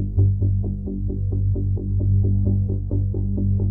[0.00, 0.18] Thank
[3.60, 3.69] you.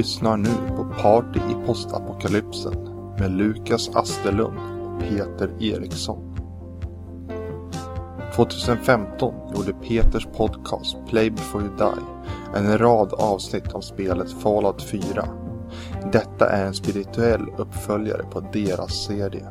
[0.00, 2.74] Lyssnar nu på Party i postapokalypsen
[3.18, 6.36] med Lukas Asterlund och Peter Eriksson.
[8.36, 15.28] 2015 gjorde Peters podcast Play before you die en rad avsnitt om spelet Fallout 4.
[16.12, 19.48] Detta är en spirituell uppföljare på deras serie.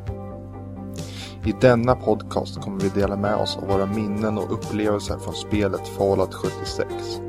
[1.44, 5.88] I denna podcast kommer vi dela med oss av våra minnen och upplevelser från spelet
[5.88, 7.20] Fallout 76.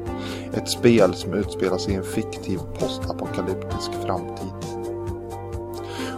[0.54, 4.54] Ett spel som utspelar sig i en fiktiv postapokalyptisk framtid.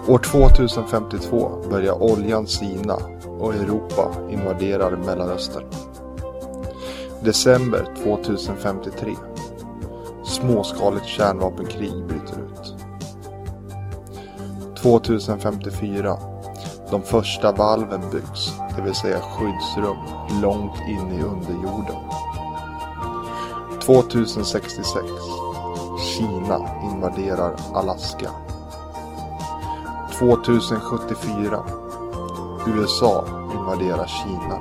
[0.07, 2.97] År 2052 börjar oljan sina
[3.39, 5.63] och Europa invaderar Mellanöstern.
[7.23, 9.15] December 2053.
[10.25, 12.75] Småskaligt kärnvapenkrig bryter ut.
[14.81, 16.17] 2054.
[16.91, 19.97] De första valven byggs, det vill säga skyddsrum
[20.41, 22.22] långt in i underjorden.
[23.85, 25.05] 2066.
[25.99, 28.29] Kina invaderar Alaska.
[30.19, 31.63] 2074.
[32.67, 34.59] USA invaderar Kina.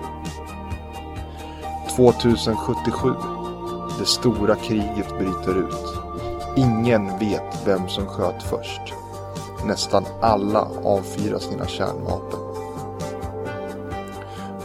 [1.97, 3.15] 2077.
[3.99, 5.95] Det stora kriget bryter ut.
[6.57, 8.95] Ingen vet vem som sköt först.
[9.65, 12.41] Nästan alla avfyrar sina kärnvapen.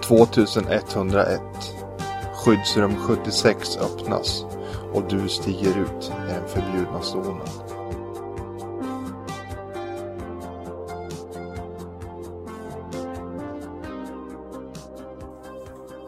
[0.01, 1.41] 2101.
[2.33, 4.45] Skyddsrum 76 öppnas
[4.93, 7.47] och du stiger ut i den förbjudna zonen.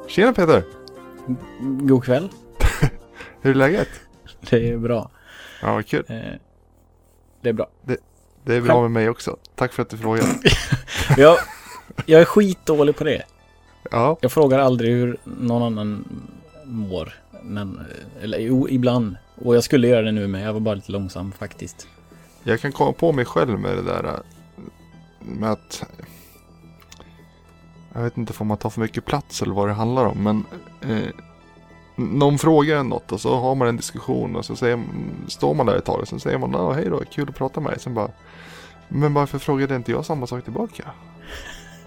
[0.08, 0.64] Tjena Peter!
[1.60, 2.30] God kväll.
[3.42, 3.88] Hur är läget?
[4.50, 5.12] Det är bra.
[5.62, 6.04] Ja, vad kul.
[6.08, 6.16] Eh,
[7.42, 7.70] det är bra.
[8.44, 9.38] Det är bra med mig också.
[9.56, 10.24] Tack för att du frågar.
[11.18, 11.38] Jag,
[12.06, 13.24] jag är skitdålig på det.
[13.92, 16.06] Ja, Jag frågar aldrig hur någon annan
[16.66, 17.14] mår.
[17.44, 17.80] Men,
[18.22, 19.16] eller jo, ibland.
[19.36, 21.88] Och jag skulle göra det nu men jag var bara lite långsam faktiskt.
[22.44, 24.22] jag kan komma på mig själv med det där
[25.20, 25.84] med att
[27.94, 30.46] jag vet inte om man tar för mycket plats eller vad det handlar om men
[30.82, 31.10] eh,
[32.00, 34.84] någon frågar en något och så har man en diskussion och så säger,
[35.28, 37.60] står man där ett tag och så säger man oh, hej då, kul att prata
[37.60, 37.80] med dig.
[37.80, 38.12] Sen bara,
[38.88, 40.92] men varför frågade inte jag samma sak tillbaka?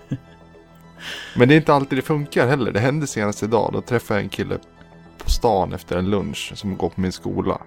[1.37, 2.73] men det är inte alltid det funkar heller.
[2.73, 3.71] Det hände senast idag.
[3.73, 4.59] Då träffade jag en kille
[5.25, 7.61] på stan efter en lunch som går på min skola.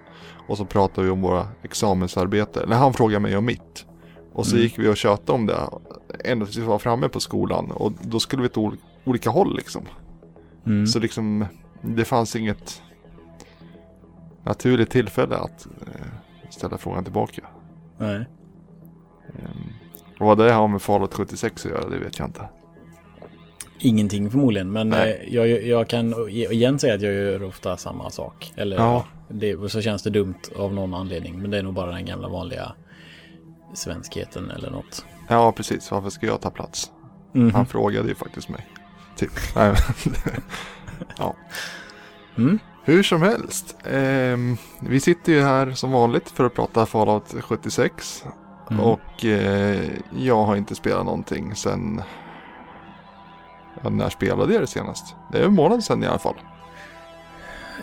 [0.48, 2.62] Och så pratade vi om våra examensarbeten.
[2.62, 3.86] Eller han frågade mig om mitt.
[4.32, 4.62] Och så Mm.
[4.64, 5.68] gick vi och tjötade om det.
[6.24, 7.70] Ända tills vi var framme på skolan.
[7.70, 9.82] Och då skulle vi ol- olika håll liksom.
[10.66, 10.86] Mm.
[10.86, 11.44] Så liksom,
[11.82, 12.82] det fanns inget
[14.42, 16.06] naturligt tillfälle att eh,
[16.50, 17.42] ställa frågan tillbaka.
[17.98, 18.26] Nej.
[19.28, 19.72] Ehm,
[20.20, 22.48] och vad det har med Fallout 76 att göra, det vet jag inte.
[23.78, 24.72] Ingenting förmodligen.
[24.72, 28.52] Men eh, jag, jag kan igen säga att jag gör ofta samma sak.
[28.56, 29.04] Eller Ja.
[29.28, 31.38] det, så känns det dumt av någon anledning.
[31.42, 32.72] Men det är nog bara den gamla vanliga
[33.74, 35.04] svenskheten eller något.
[35.28, 35.90] Ja, precis.
[35.90, 36.90] Varför ska jag ta plats?
[37.32, 37.54] Mhm.
[37.54, 38.66] Han frågade ju faktiskt mig.
[39.16, 39.30] Typ.
[41.18, 41.34] Ja.
[42.38, 42.58] Mm.
[42.84, 43.76] Hur som helst.
[43.84, 48.24] ehm, vi sitter ju här som vanligt för att prata Fallout 76.
[48.70, 48.80] Mm.
[48.84, 49.80] Och eh,
[50.18, 52.02] jag har inte spelat någonting sen...
[53.86, 55.14] Ja, när spelade jag det senast?
[55.32, 56.34] Det är en månad sedan i alla fall.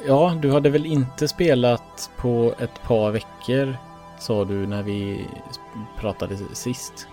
[0.07, 3.77] Ja, du hade väl inte spelat på ett par veckor
[4.19, 5.27] sa du när vi
[5.99, 7.07] pratade sist.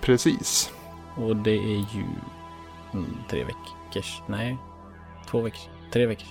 [0.00, 0.72] Precis.
[1.16, 2.04] Och det är ju
[2.92, 4.56] mm, tre veckors, nej,
[5.30, 6.28] två veckor, tre veckor.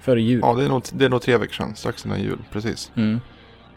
[0.00, 0.40] Före jul.
[0.42, 1.76] Ja, det är nog, det är nog tre veckor sedan.
[1.76, 2.38] Strax innan jul.
[2.52, 2.92] Precis.
[2.94, 3.20] Mm.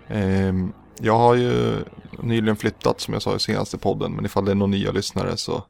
[0.07, 1.75] Ehm, jag har ju
[2.21, 4.11] nyligen flyttat som jag sa i senaste podden.
[4.11, 5.63] Men ifall det är några nya lyssnare så.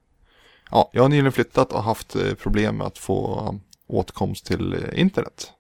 [0.71, 4.73] Ja, jag har nyligen flyttat och haft eh, problem med att få um, åtkomst till
[4.73, 5.51] eh, internet.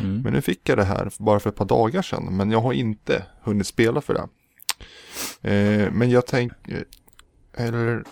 [0.00, 0.22] Mm.
[0.22, 2.36] Men nu fick jag det här bara för ett par dagar sedan.
[2.36, 4.28] Men jag har inte hunnit spela för det.
[5.50, 6.84] Eh, men jag tänker,
[7.56, 8.04] eller,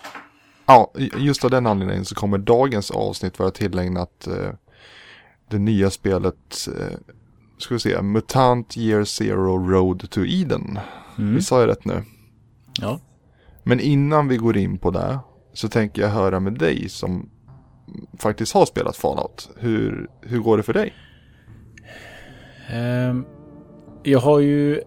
[0.67, 4.51] ja, just av den anledningen så kommer dagens avsnitt vara tillägnat eh,
[5.49, 6.99] det nya spelet, eh,
[7.59, 10.79] ska vi se, Mutant Year Zero Road to Eden.
[11.19, 11.35] Mm.
[11.35, 12.05] Vi sa ju rätt nu.
[12.81, 13.01] Ja.
[13.63, 15.19] Men innan vi går in på det
[15.53, 17.29] så tänker jag höra med dig som
[18.19, 19.51] faktiskt har spelat Fallout.
[19.57, 20.95] Hur, hur går det för dig?
[22.71, 23.25] Ehm,
[24.03, 24.83] jag har ju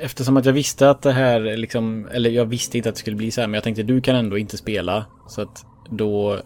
[0.00, 3.16] Eftersom att jag visste att det här liksom, eller jag visste inte att det skulle
[3.16, 5.06] bli så här, men jag tänkte du kan ändå inte spela.
[5.28, 6.38] Så att då,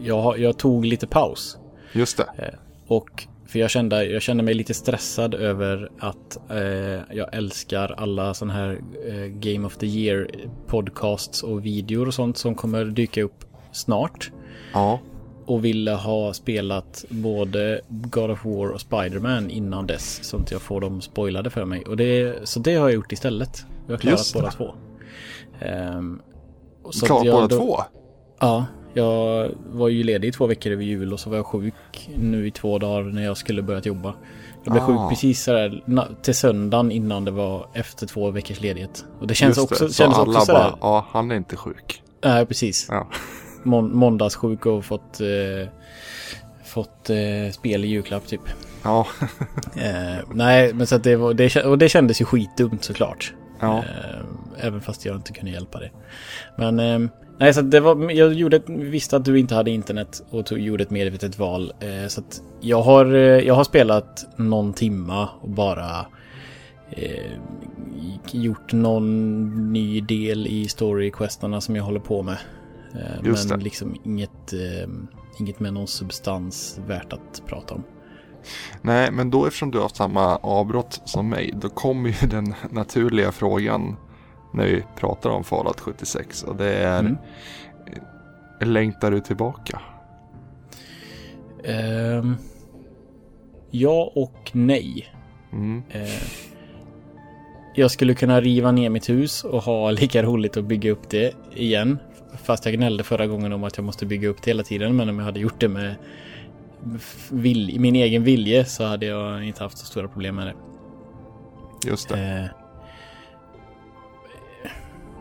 [0.00, 1.58] jag, jag tog lite paus.
[1.92, 2.22] Just det.
[2.38, 7.94] Eh, och för jag kände, jag kände mig lite stressad över att eh, jag älskar
[7.96, 10.30] alla sådana här eh, Game of the Year
[10.66, 14.30] podcasts och videor och sånt som kommer dyka upp snart.
[14.72, 15.00] Ja.
[15.46, 20.24] Och ville ha spelat både God of War och Spiderman innan dess.
[20.24, 21.84] Så att jag får dem spoilade för mig.
[21.84, 23.64] Och det, så det har jag gjort istället.
[23.86, 24.74] Jag har klarat båda två.
[25.94, 26.22] Um,
[27.00, 27.78] jag båda då- två?
[28.40, 28.66] Ja,
[28.98, 32.46] jag var ju ledig i två veckor över jul och så var jag sjuk nu
[32.46, 34.14] i två dagar när jag skulle börjat jobba.
[34.64, 34.86] Jag blev Ah.
[34.86, 35.82] sjuk precis sådär
[36.22, 39.04] till söndagen innan det var efter två veckors ledighet.
[39.20, 39.90] Och det känns Just också, det.
[39.92, 40.58] Så kändes alla också sådär.
[40.60, 42.02] bara, ja han är inte sjuk.
[42.24, 42.86] Nej, precis.
[42.90, 43.08] Ja.
[43.64, 45.68] Mån- måndagssjuk och fått, eh,
[46.64, 48.40] fått eh, spel i julklapp typ.
[48.84, 49.06] Ja.
[49.76, 53.32] Eh, nej, men så att det var, det, och det kändes ju skitdumt såklart.
[53.60, 53.78] ja.
[53.78, 55.90] Eh, även fast jag inte kunde hjälpa det.
[56.56, 60.22] Men eh, nej, så det var, jag gjorde, ett- visste att du inte hade internet
[60.30, 61.72] och tog, gjorde ett medvetet val.
[61.80, 66.06] Eh, så att jag har, eh, jag har spelat någon timma och bara
[66.90, 67.32] eh,
[68.32, 72.36] gjort någon ny del i storyquestarna som jag håller på med.
[72.94, 73.64] Eh, Just men det.
[73.64, 74.88] liksom inget, eh,
[75.40, 77.82] inget med någon substans värt att prata om.
[78.82, 82.54] Nej, men då eftersom du har haft samma avbrott som mig, då kommer ju den
[82.70, 83.96] naturliga frågan
[84.52, 87.16] när vi pratar om Fallout 76 och det är Mm.
[88.60, 89.80] Längtar du tillbaka?
[91.64, 92.36] Ehm,
[93.70, 95.12] ja och nej.
[95.52, 95.82] Mm.
[95.90, 96.22] Eh,
[97.74, 101.34] jag skulle kunna riva ner mitt hus och ha lika roligt att bygga upp det
[101.54, 101.98] igen.
[102.42, 104.96] Fast jag gnällde förra gången om att jag måste bygga upp det hela tiden.
[104.96, 105.94] Men om jag hade gjort det med
[107.30, 110.54] vill, min egen vilje så hade jag inte haft så stora problem med det.
[111.88, 112.50] Just det.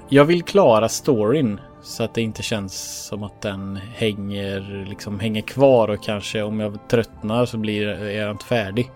[0.10, 5.42] Jag vill klara storyn så att det inte känns som att den hänger, liksom hänger
[5.42, 8.92] kvar och kanske om jag tröttnar så blir är jag inte färdig.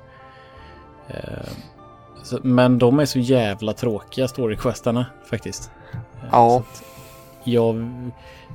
[1.08, 1.52] Eh,
[2.42, 5.72] men de är så jävla tråkiga storyquestarna faktiskt.
[5.94, 6.00] Eh,
[6.32, 6.64] Ja.
[7.44, 7.90] Jag,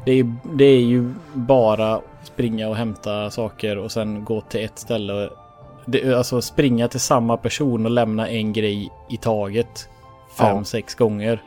[0.04, 4.78] det, är, det är ju bara springa och hämta saker och sen gå till ett
[4.78, 5.30] ställe.
[5.84, 9.88] Det, alltså springa till samma person och lämna en grej i taget.
[10.38, 10.64] Fem, Ja.
[10.64, 11.42] sex gånger.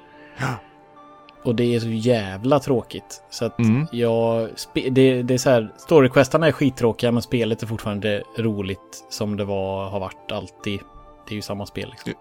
[1.44, 3.24] Och det är så jävla tråkigt.
[3.30, 3.88] Så att Mm.
[3.92, 4.50] jag...
[4.74, 9.46] Det, det är så här, storyquestarna är skittråkiga men spelet är fortfarande roligt som det
[9.46, 10.80] var, har varit alltid.
[11.28, 12.14] Det är ju samma spel liksom.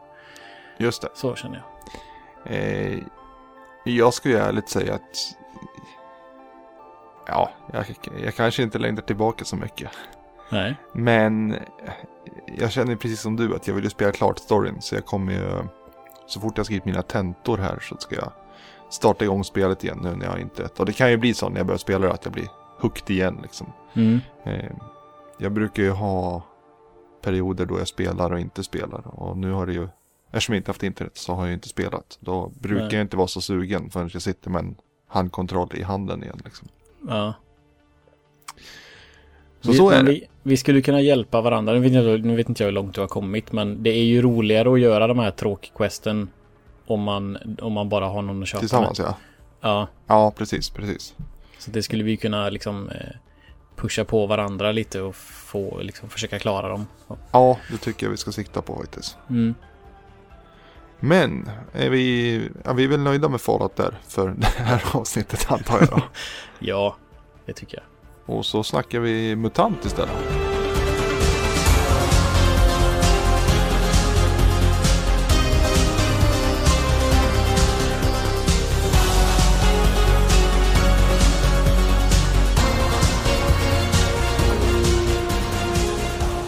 [0.79, 1.09] Just det.
[1.15, 1.63] Så känner
[2.45, 2.57] jag.
[2.57, 2.99] Eh,
[3.85, 5.17] jag skulle ärligt säga att
[7.27, 7.85] ja, jag,
[8.25, 9.91] jag kanske inte längtar tillbaka så mycket.
[10.51, 10.77] Nej.
[10.93, 11.57] Men
[12.59, 14.81] jag känner precis som du att jag vill ju spela klart storyn.
[14.81, 15.69] Så jag kommer ju,
[16.27, 18.33] så fort jag skrivit mina tentor här så ska jag
[18.91, 20.81] starta igång spelet igen nu när jag internet.
[20.81, 22.49] Och det kan ju bli så när jag börjar spela att jag blir
[22.81, 23.73] hooked igen liksom.
[23.95, 24.21] Mm.
[24.45, 24.71] Eh,
[25.39, 26.43] jag brukar ju ha
[27.23, 29.03] perioder då jag spelar och inte spelar.
[29.07, 29.89] Och nu har det ju,
[30.31, 32.19] eftersom jag inte haft internet så har jag inte spelat.
[32.21, 32.95] Då brukar Nej.
[32.95, 34.75] jag inte vara så sugen förrän jag sitter med en
[35.07, 36.41] handkontroll i handen igen.
[36.45, 36.69] Liksom.
[37.09, 37.35] Ja.
[39.61, 40.11] Så vi, så är det.
[40.11, 41.73] Vi, vi skulle kunna hjälpa varandra.
[41.73, 44.05] Nu vet, jag, nu vet inte jag hur långt du har kommit, men det är
[44.05, 46.29] ju roligare att göra de här tråkquesten
[46.89, 49.05] om man, om man bara har någon att köpa Tillsammans ja.
[49.05, 49.15] med.
[49.61, 51.15] Ja, Ja, precis, precis.
[51.59, 53.17] så det skulle vi kunna liksom eh,
[53.77, 56.87] pusha på varandra lite och få liksom försöka klara dem.
[57.33, 59.17] Ja, det tycker jag vi ska sikta på faktiskt.
[59.31, 59.55] Mm.
[61.01, 65.51] Men är vi, ja, vi är väl nöjda med Fallout där för det här avsnittet
[65.51, 66.03] antar jag då.
[66.59, 66.97] Ja,
[67.47, 68.37] det tycker jag.
[68.37, 70.38] Och så snackar vi MUTANT istället.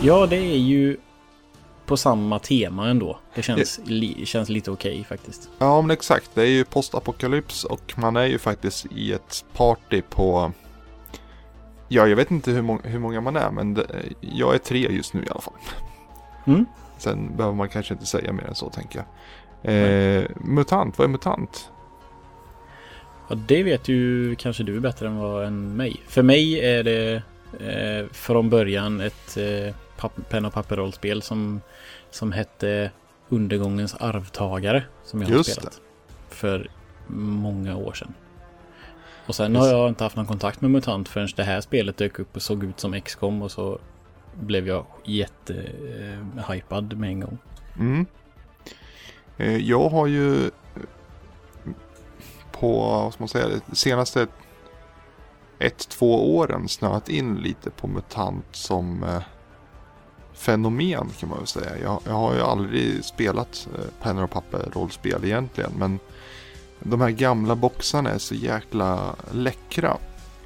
[0.03, 0.97] Ja, det är ju
[1.87, 3.19] på samma tema ändå.
[3.35, 5.49] Det känns, li, känns lite okej faktiskt.
[5.59, 10.03] Ja men exakt, det är ju postapokalyps och man är ju faktiskt i ett party
[10.11, 10.53] på
[11.89, 13.87] Ja, jag vet inte hur, mång- hur många man är men det,
[14.21, 15.55] jag är tre just nu i alla fall.
[16.47, 16.67] Mm.
[16.99, 19.07] Sen behöver man kanske inte säga mer än så tänker jag.
[19.75, 21.69] Eh, mutant, vad är MUTANT?
[23.29, 25.97] Ja, det vet ju kanske du bättre än vad än mig.
[26.09, 27.23] För mig är det
[27.61, 29.75] eh, från början ett eh,
[30.09, 31.61] penna och papperrollspel som,
[32.11, 32.91] som hette
[33.29, 34.85] Undergångens arvtagare.
[35.05, 35.81] Som jag har Just spelat.
[36.29, 36.71] För
[37.07, 38.15] många år sedan.
[39.27, 42.19] Och sen har jag inte haft någon kontakt med MUTANT förrän det här spelet dök
[42.19, 43.79] upp och såg ut som XCOM och så
[44.35, 47.39] blev jag jättehypad med en gång.
[47.79, 48.07] Mm.
[49.37, 50.51] Eh, Jag har ju eh,
[52.53, 54.27] på, vad ska man säga, de senaste
[55.59, 59.23] ett, två åren snöat in lite på MUTANT som eh,
[60.41, 61.79] fenomen kan man väl säga.
[61.83, 65.99] Jag, jag har ju aldrig spelat eh, pennor och papper rollspel egentligen men
[66.79, 69.97] de här gamla boxarna är så jäkla läckra.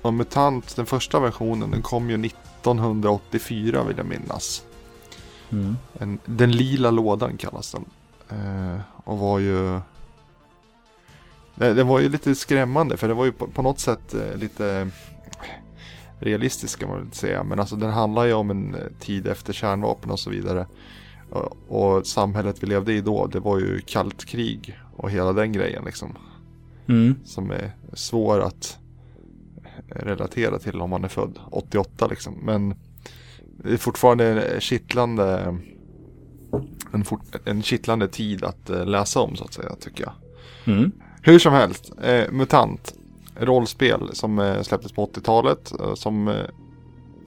[0.03, 4.65] Och MUTANT, den första versionen, den kom ju 1984 vill jag minnas.
[5.51, 5.77] Mm.
[5.99, 7.85] En, den lila lådan kallas den.
[8.29, 9.81] Eh, och var ju...
[11.55, 14.37] Det, det var ju lite skrämmande för det var ju på, på något sätt eh,
[14.37, 14.91] lite
[16.25, 17.45] realistiskt kan man väl inte säga.
[17.45, 20.67] Men alltså den handlar ju om en eh, tid efter kärnvapen och så vidare.
[21.31, 25.53] Och, och samhället vi levde i då, det var ju kallt krig och hela den
[25.53, 26.17] grejen liksom.
[26.89, 27.15] Mm.
[27.25, 28.79] Som är svår att
[29.89, 32.35] relatera till om man är född 88 liksom.
[32.43, 32.75] Men
[33.63, 35.57] det är fortfarande kittlande
[36.93, 40.13] en, fort, en kittlande tid att eh, läsa om så att säga tycker jag.
[40.75, 40.93] Mm.
[41.23, 42.95] Hur som helst, eh, MUTANT,
[43.37, 45.73] rollspel som eh, släpptes på 80-talet.
[45.81, 46.35] Eh, som eh,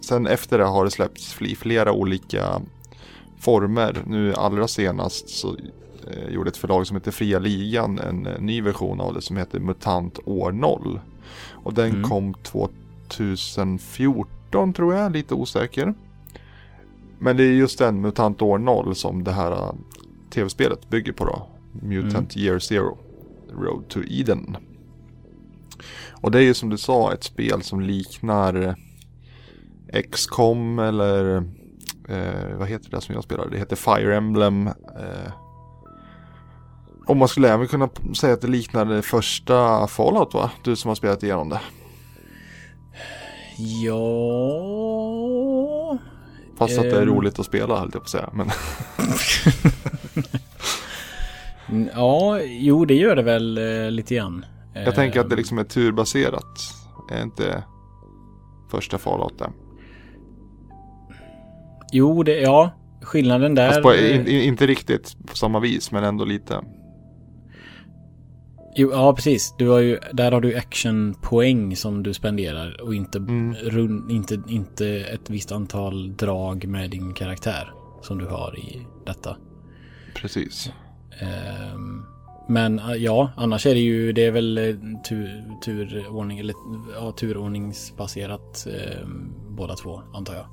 [0.02, 2.62] sen efter det har det släppts i flera olika
[3.40, 4.04] former.
[4.08, 5.56] Nu allra senast så
[6.30, 10.20] gjorde ett förlag som heter Fria Ligan en ny version av det som heter MUTANT
[10.26, 11.00] år 0.
[11.52, 12.04] Och den Mm.
[12.10, 15.94] kom 2014 tror jag, lite osäker.
[17.20, 19.76] Men det är just den MUTANT år 0 som det här
[20.30, 21.48] tv-spelet bygger på då.
[21.72, 22.98] Mutant Year Zero.
[23.54, 24.58] Road to Eden.
[26.22, 28.76] Och det är ju som du sa ett spel som liknar
[30.12, 31.36] XCOM eller
[32.10, 33.50] eh, vad heter det som jag spelar?
[33.50, 34.68] Det heter Fire Emblem.
[34.68, 35.32] Eh,
[37.08, 40.52] och man skulle även kunna säga att det liknar det första Fallout va?
[40.64, 41.62] Du som har spelat igenom det.
[43.86, 43.98] Ja...
[46.58, 47.08] Fast att det är Ehm.
[47.08, 48.30] roligt att spela höll jag på att säga.
[48.34, 48.50] Men
[51.96, 54.46] Ja, jo det gör det väl eh, lite grann.
[54.86, 56.60] Jag tänker att det liksom är turbaserat.
[57.12, 57.64] Är inte
[58.72, 59.50] första Fallout det?
[61.92, 62.72] Jo, det, ja.
[63.02, 63.68] Skillnaden där...
[63.68, 66.62] Fast på, eh, in, in, inte riktigt på samma vis men ändå lite.
[68.76, 69.56] Jo, ja, precis.
[69.58, 73.54] Du har ju, där har du actionpoäng som du spenderar och inte, Mm.
[73.56, 79.38] run, inte, inte ett visst antal drag med din karaktär som du har i detta.
[80.16, 80.72] Precis.
[81.20, 82.06] Ehm,
[82.48, 84.76] men eh, ja, annars är det ju, det är väl eh,
[85.10, 86.56] tur, turordning, eller
[86.94, 90.46] ja, turordningsbaserat ehm, båda två, antar jag.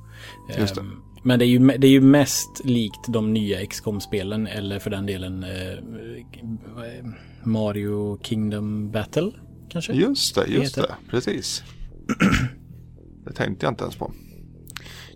[0.48, 0.78] Det.
[0.78, 4.90] Ehm, men det är, ju, det är ju mest likt de nya XCOM-spelen, eller för
[4.90, 9.30] den delen eh, är- Mario Kingdom Battle,
[9.68, 9.92] kanske?
[9.92, 10.94] Just det, just det.
[11.10, 11.62] Precis.
[13.26, 14.12] Det tänkte jag inte ens på.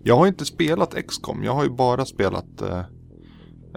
[0.03, 1.43] Jag har inte spelat XCOM.
[1.43, 2.81] Jag har ju bara spelat eh,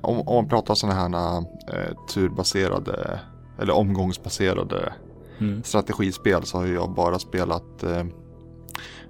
[0.02, 3.20] om, om man pratar sådana här eh, turbaserade
[3.60, 4.92] eller omgångsbaserade
[5.40, 5.62] Mm.
[5.62, 8.04] strategispel så har jag bara spelat eh,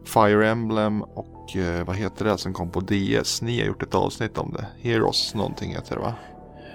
[0.04, 3.42] Fire Emblem och eh, vad heter det som kom på DS?
[3.42, 4.88] Ni har gjort ett avsnitt om det.
[4.88, 6.14] Heroes någonting heter det va?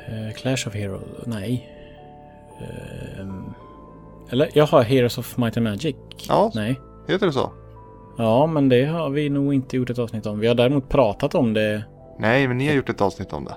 [0.08, 1.70] Eh, Clash of Heroes, nej.
[3.20, 3.44] Ehm,
[4.30, 5.96] eller, jag har Heroes of Might and Magic.
[6.28, 6.52] Ja.
[6.56, 6.80] Nej.
[7.08, 7.52] Heter det så?
[8.18, 10.40] Ja, men det har vi nog inte gjort ett avsnitt om.
[10.40, 11.84] Vi har däremot pratat om det.
[12.20, 13.56] Nej, men ni har gjort ett avsnitt om det.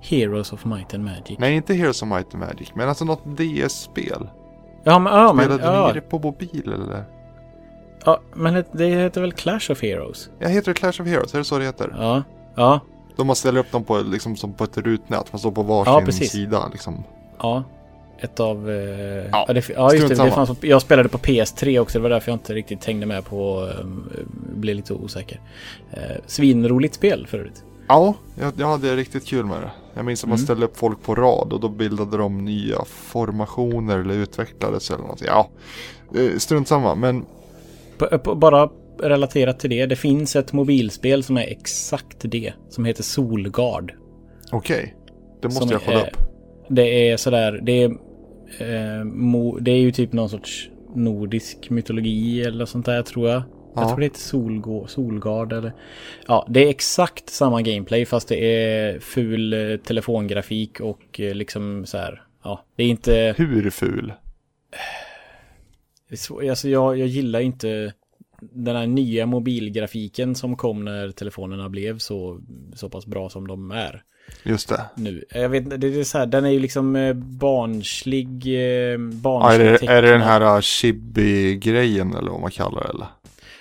[0.00, 1.38] Heroes of Might and Magic.
[1.38, 4.28] Nej, inte Heroes of Might and Magic, men alltså något DS-spel.
[4.84, 7.04] Ja, men, ja, men, Spelade ja, ni det på mobil eller?
[8.04, 10.30] ja, men det- heter väl Clash of Heroes?
[10.38, 11.94] Jag heter det Clash of Heroes, är det så det heter?
[11.98, 12.22] Ja,
[12.56, 12.80] ja,
[13.16, 15.92] De man ställer upp dem på, liksom, som på ett rutnät, man står på varsin
[15.94, 16.30] Ja, precis.
[16.30, 17.04] sida liksom.
[17.38, 17.64] ja.
[18.22, 18.70] Ett av...
[18.70, 18.76] Eh,
[19.32, 20.24] Ja, ja, det, ja, just det.
[20.24, 21.98] det fanns, jag spelade på PS3 också.
[21.98, 23.68] Det var därför jag inte riktigt hängde med på...
[23.80, 24.10] Um,
[24.56, 25.40] blev lite osäker.
[25.90, 27.64] Eh, svinroligt spel för övrigt.
[27.92, 29.70] Ja, jag, jag hade riktigt kul med det.
[29.94, 30.44] Jag minns att man Mm.
[30.44, 35.22] ställde upp folk på rad och då bildade de nya formationer eller utvecklades eller något.
[35.26, 35.48] Ja,
[36.14, 36.94] eh, strunt samma.
[36.94, 37.24] Men
[37.98, 39.86] p- Bara relaterat till det.
[39.86, 42.52] Det finns ett mobilspel som är exakt det.
[42.68, 43.92] Som heter Solgard.
[44.52, 44.94] okej,
[45.42, 46.16] det måste Som jag kolla är- upp.
[46.68, 47.90] Det är sådär, det är,
[48.58, 53.42] eh, mo, det är ju typ någon sorts nordisk mytologi eller sånt där tror jag.
[53.74, 53.80] Ja.
[53.80, 55.72] Jag tror det heter Solgå, Solgard eller...
[56.26, 61.86] Ja, det är exakt samma gameplay fast det är ful eh, telefongrafik och eh, liksom
[61.86, 62.22] så här.
[62.42, 63.34] Ja, det är inte...
[63.36, 64.12] Hur ful?
[66.50, 67.92] Alltså jag, jag gillar inte
[68.40, 72.40] den här nya mobilgrafiken som kom när telefonerna blev så,
[72.74, 74.02] så pass bra som de är
[74.42, 74.84] Just det.
[74.94, 75.24] nu.
[75.30, 78.98] Jag vet det är så här, den är ju liksom eh, barnslig, eh, Ja, är,
[78.98, 83.06] barnslig det, är det den här uh, chibi-grejen eller vad man kallar det eller?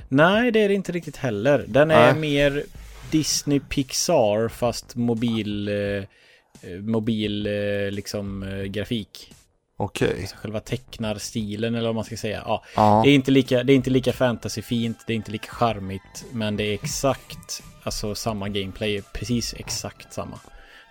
[0.09, 1.65] Nej, det är det inte riktigt heller.
[1.67, 2.21] Den är Nej.
[2.21, 2.63] mer
[3.11, 9.31] Disney Pixar fast mobil, eh, eh, mobil eh, liksom grafik.
[9.77, 10.27] Okej.
[10.27, 12.43] Så själva tecknarstilen eller vad man ska säga.
[12.45, 15.47] Ja, Ja, det är inte lika, det är inte lika fantasyfint, det är inte lika
[15.51, 20.39] charmigt, men det är exakt, alltså samma gameplay, precis exakt samma.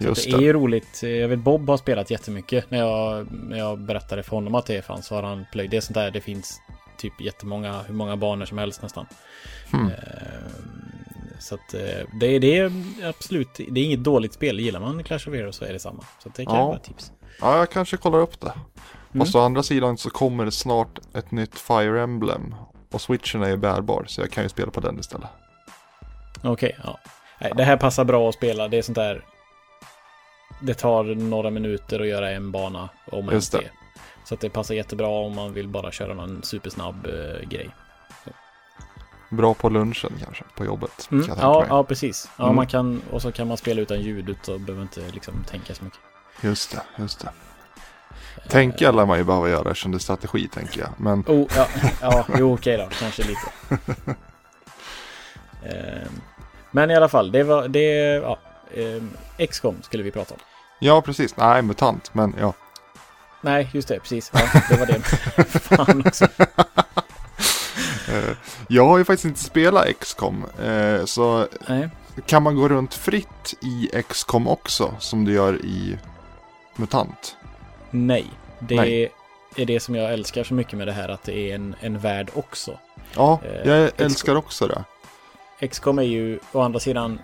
[0.01, 1.03] just det är ju roligt.
[1.03, 2.71] Jag vet Bob har spelat jättemycket.
[2.71, 5.71] När jag, när jag berättade för honom att det fanns så har han plöjt.
[5.71, 6.61] Det är sånt där, det finns
[6.99, 9.07] typ jättemånga, hur många banor som helst nästan.
[9.73, 9.79] Eh,
[11.41, 11.81] Så att eh,
[12.21, 12.73] det, det är
[13.05, 14.61] absolut, det är inget dåligt spel.
[14.61, 16.05] Gillar man Clash of Heroes så är det samma.
[16.23, 16.67] Så det kan Ja.
[16.67, 17.13] vara tips.
[17.41, 18.53] Ja, jag kanske kollar upp det.
[19.15, 19.25] Mm.
[19.27, 22.55] Fast å andra sidan så kommer det snart ett nytt Fire Emblem.
[22.93, 25.29] Och switchen är ju bärbar så jag kan ju spela på den istället.
[26.43, 26.99] Okej, ja.
[27.41, 28.69] Nej, det här passar bra att spela.
[28.69, 29.25] Det är sånt där.
[30.61, 33.59] Det tar några minuter att göra en bana om Just det.
[33.59, 33.71] det.
[34.29, 37.71] Så att det passar jättebra om man vill bara köra någon supersnabb eh, grej.
[39.31, 41.09] Bra på lunchen kanske, på jobbet.
[41.11, 42.31] Mm, kan ja, ja, precis.
[42.37, 42.57] Ja, Mm.
[42.57, 45.85] man kan, och så kan man spela utan ljud och behöver inte liksom tänka så
[45.85, 45.99] mycket.
[46.41, 47.31] Just det, just det.
[48.49, 50.91] Tänka lär man ju behöva göra eftersom det är strategi tänker jag.
[50.97, 51.67] Men Oh, ja,
[52.03, 53.51] ja jo okej då, kanske lite.
[55.65, 56.21] Ehm,
[56.71, 57.85] Men i alla fall, det var, det,
[58.23, 58.39] ja.
[58.75, 59.11] ehm,
[59.51, 60.41] XCOM skulle vi prata om.
[60.79, 61.37] ja, precis.
[61.37, 62.15] Nej, MUTANT.
[62.15, 62.53] Men ja.
[63.41, 64.31] Nej, just det, precis.
[64.35, 64.41] Ja,
[64.71, 65.01] det var det.
[65.61, 66.25] Fan också.
[68.09, 68.37] Eh,
[68.69, 70.45] Jag har ju faktiskt inte spelat XCOM.
[70.63, 71.89] eh, Så Nej.
[72.27, 75.99] kan man gå runt fritt i XCOM också som du gör i
[76.77, 77.37] MUTANT?
[77.91, 78.27] Nej.
[78.59, 79.13] Det Nej.
[79.57, 81.99] är det som jag älskar så mycket med det här, att det är en, en
[81.99, 82.79] värld också.
[83.15, 84.85] Ja, Eh, jag älskar också det.
[85.69, 87.19] XCOM är ju å andra sidan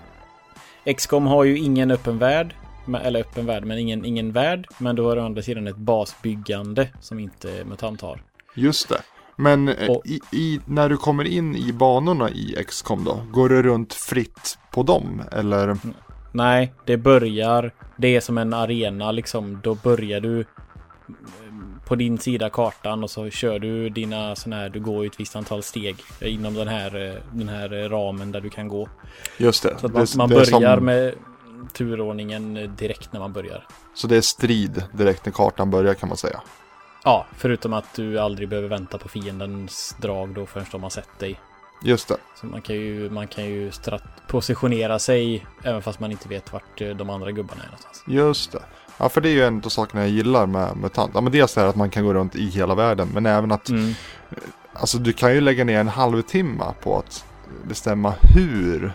[0.96, 2.54] XCOM har ju ingen öppen värld
[3.02, 6.88] Eller öppen värld, men ingen, ingen värld Men du har å andra sidan ett basbyggande
[7.00, 8.22] Som inte MUTANT har
[8.54, 9.00] Just det.
[9.36, 13.48] Men eh, Och- i, i, när du kommer in i banorna i XCOM då, går
[13.48, 15.22] du runt fritt på dem?
[15.32, 15.76] Eller?
[16.32, 22.18] Nej, det börjar Det är som en arena liksom Då börjar du mm, På din
[22.18, 25.96] sida kartan och så kör du dina sådana här Du går ett visst antal steg
[26.20, 28.88] Inom den här, eh, den här ramen där du kan gå
[29.38, 29.78] Just det.
[29.80, 31.14] Så att det, man, man det börjar som, med
[31.72, 36.08] turordningen eh, direkt när man börjar Så det är strid direkt när kartan börjar kan
[36.08, 36.40] man säga.
[37.04, 41.18] Ja, förutom att du aldrig behöver vänta på fiendens drag då förrän de har sett
[41.18, 41.40] dig.
[41.82, 42.16] Just det.
[42.40, 43.72] Så man kan ju, man kan ju
[44.28, 48.04] positionera sig även fast man inte vet vart eh, de andra gubbarna är någonstans.
[48.06, 48.62] Just det.
[48.96, 51.10] Ja, för det är ju en av sakerna jag gillar med MUTANT.
[51.14, 53.68] Ja, men dels är att man kan gå runt i hela världen, men även att
[53.68, 53.94] Mm.
[54.76, 57.24] Alltså du kan ju lägga ner en halvtimme på att
[57.64, 58.92] bestämma hur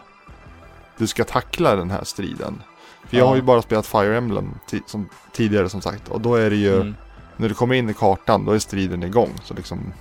[1.00, 2.62] du ska tackla den här striden.
[3.08, 3.30] För jag Ja.
[3.30, 6.08] har ju bara spelat Fire Emblem som, tidigare som sagt.
[6.10, 6.96] Och då är det ju, Mm.
[7.38, 9.30] när du kommer in i kartan, då är striden igång.
[9.44, 9.94] Så liksom,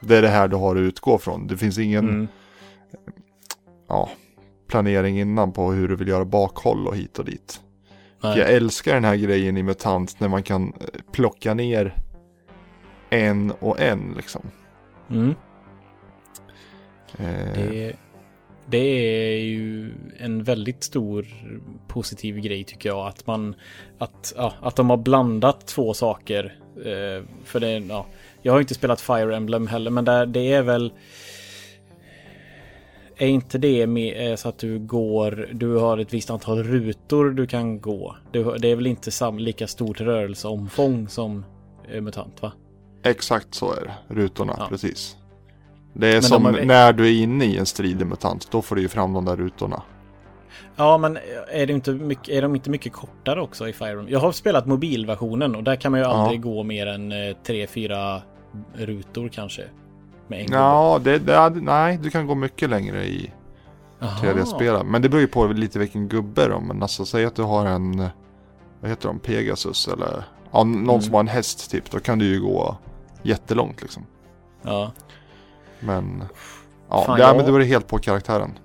[0.00, 1.46] det är det här du har att utgå från.
[1.46, 2.28] Det finns ingen Mm.
[3.88, 4.10] ja,
[4.68, 7.60] planering innan på hur du vill göra bakhåll och hit och dit.
[8.22, 11.94] Jag älskar den här grejen i MUTANT när man kan eh, plocka ner
[13.10, 14.42] en och en liksom.
[15.10, 15.34] Mm.
[17.18, 17.96] Eh, Det,
[18.70, 21.26] det är ju en väldigt stor
[21.88, 23.06] positiv grej tycker jag.
[23.06, 23.54] Att man
[23.98, 26.58] att, ja, att de har blandat två saker.
[26.76, 28.06] Eh, för det, ja,
[28.42, 30.92] jag har inte spelat Fire Emblem heller, men där, det är väl
[33.16, 37.30] är inte det med, eh, så att du går, du har ett visst antal rutor
[37.30, 38.16] du kan gå?
[38.32, 41.44] Det, det är väl inte sam, lika stort rörelseomfång som
[41.88, 42.52] eh, MUTANT va?
[43.02, 44.66] Exakt så är det, rutorna, Ja.
[44.68, 45.16] precis.
[45.96, 48.62] Det är de som har- när du är inne i en strid i MUTANT, då
[48.62, 49.82] får du ju fram de där rutorna.
[50.76, 51.18] Ja, men
[51.52, 54.08] är, det inte mycket, är de inte mycket kortare också i Fire Emblem?
[54.08, 56.12] Jag har spelat mobilversionen och där kan man ju Ja.
[56.12, 58.22] aldrig gå mer än eh, tre, fyra
[58.74, 59.62] rutor kanske.
[60.26, 60.46] Med en.
[60.52, 63.30] Ja, det, det, nej, du kan gå mycket längre i
[63.98, 64.10] Jaha.
[64.22, 64.84] 3D-spel.
[64.84, 66.60] Men det beror ju på lite vilken gubbe då.
[66.60, 68.08] Men alltså säg att du har en,
[68.80, 71.00] vad heter de, Pegasus eller ja, någon Mm.
[71.02, 71.90] som har en häst typ.
[71.90, 72.76] Då kan du ju gå
[73.22, 74.06] jättelångt liksom.
[74.62, 74.92] Ja.
[75.86, 76.24] Men
[76.90, 78.58] ja, Fan, det, jag- men det beror helt på karaktären.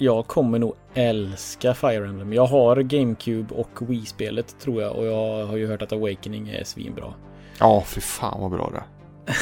[0.00, 2.32] Jag kommer nog älska Fire Emblem.
[2.32, 6.64] Jag har GameCube och Wii-spelet tror jag och jag har ju hört att Awakening är
[6.64, 7.14] svinbra.
[7.60, 8.82] Ja, fy fan vad bra det.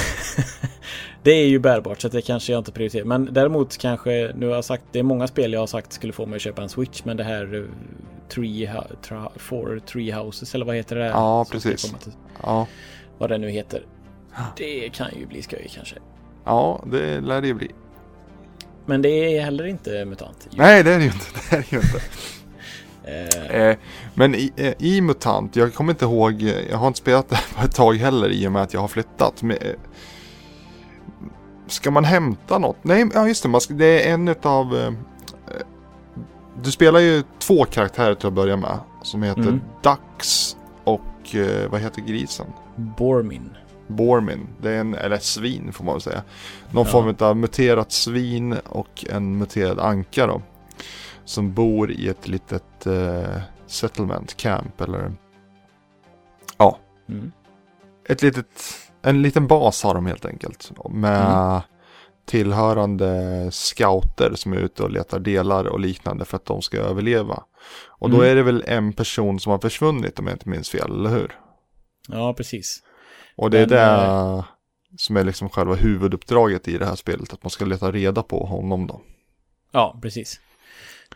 [1.23, 3.05] Det är ju bärbart så det kanske jag inte prioriterar.
[3.05, 6.13] Men däremot kanske, nu har jag sagt, det är många spel jag har sagt skulle
[6.13, 7.05] få mig att köpa en Switch.
[7.05, 7.69] Men det här uh,
[8.29, 8.71] Tree,
[9.37, 11.03] Four Tree Houses eller vad heter det?
[11.03, 11.11] där?
[11.11, 11.95] Ja, precis.
[12.43, 12.67] Ja,
[13.19, 13.83] Vad det nu heter.
[14.57, 15.97] Det kan ju bli skoj kanske.
[16.47, 17.71] Ja det lär det ju bli.
[18.87, 20.49] men det är heller inte MUTANT.
[20.51, 21.27] Nej, det är det ju inte.
[21.51, 21.97] Det är det ju inte.
[21.97, 23.77] Eh, Eh,
[24.15, 27.41] men i, eh, i MUTANT, jag kommer inte ihåg, eh, jag har inte spelat det
[27.57, 29.43] på ett tag heller i och med att jag har flyttat.
[29.43, 29.57] Men,
[31.67, 32.77] ska man hämta något?
[32.83, 34.77] Nej, ja just det, ska, det är en utav...
[34.77, 34.93] Eh,
[36.63, 38.79] du spelar ju två karaktärer till att börja med.
[39.03, 39.61] Som heter Mm.
[39.83, 42.47] Dax och eh, vad heter grisen?
[42.77, 43.51] Bormin.
[43.87, 44.49] Bormin.
[44.63, 46.23] Det är en, eller ett svin får man väl säga.
[46.71, 46.93] Någon Ja.
[46.93, 50.43] form av muterat svin och en muterad anka då.
[51.25, 55.13] Som bor i ett litet eh, settlement camp eller
[56.59, 57.33] ja, Mm.
[58.09, 58.47] ett litet,
[59.03, 60.73] en liten bas har de helt enkelt.
[60.91, 61.61] Med
[62.25, 67.43] tillhörande scouter som är ute och letar delar och liknande för att de ska överleva.
[67.87, 68.31] Och då Mm.
[68.31, 71.39] är det väl en person som har försvunnit om jag inte minns fel, eller hur?
[72.09, 72.83] Ja, precis.
[73.37, 74.45] Och det är Men, det
[74.99, 77.33] som är liksom själva huvuduppdraget i det här spelet.
[77.33, 79.01] Att man ska leta reda på honom då.
[79.73, 80.41] Ja, precis.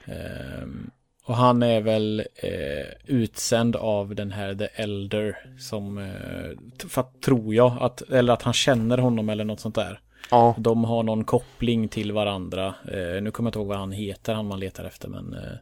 [0.04, 0.90] Ehm,
[1.24, 7.20] och han är väl eh, utsänd av den här The Elder som, eh, för att,
[7.22, 10.00] tror jag, att, eller att han känner honom eller något sånt där.
[10.30, 12.74] Ja, De har någon koppling till varandra.
[12.84, 15.56] Eh, nu kommer jag inte ihåg vad han heter, han man letar efter, men eh,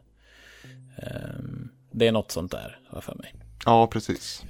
[0.97, 3.33] ehm, det är något sånt där, har för mig.
[3.65, 4.43] ja precis.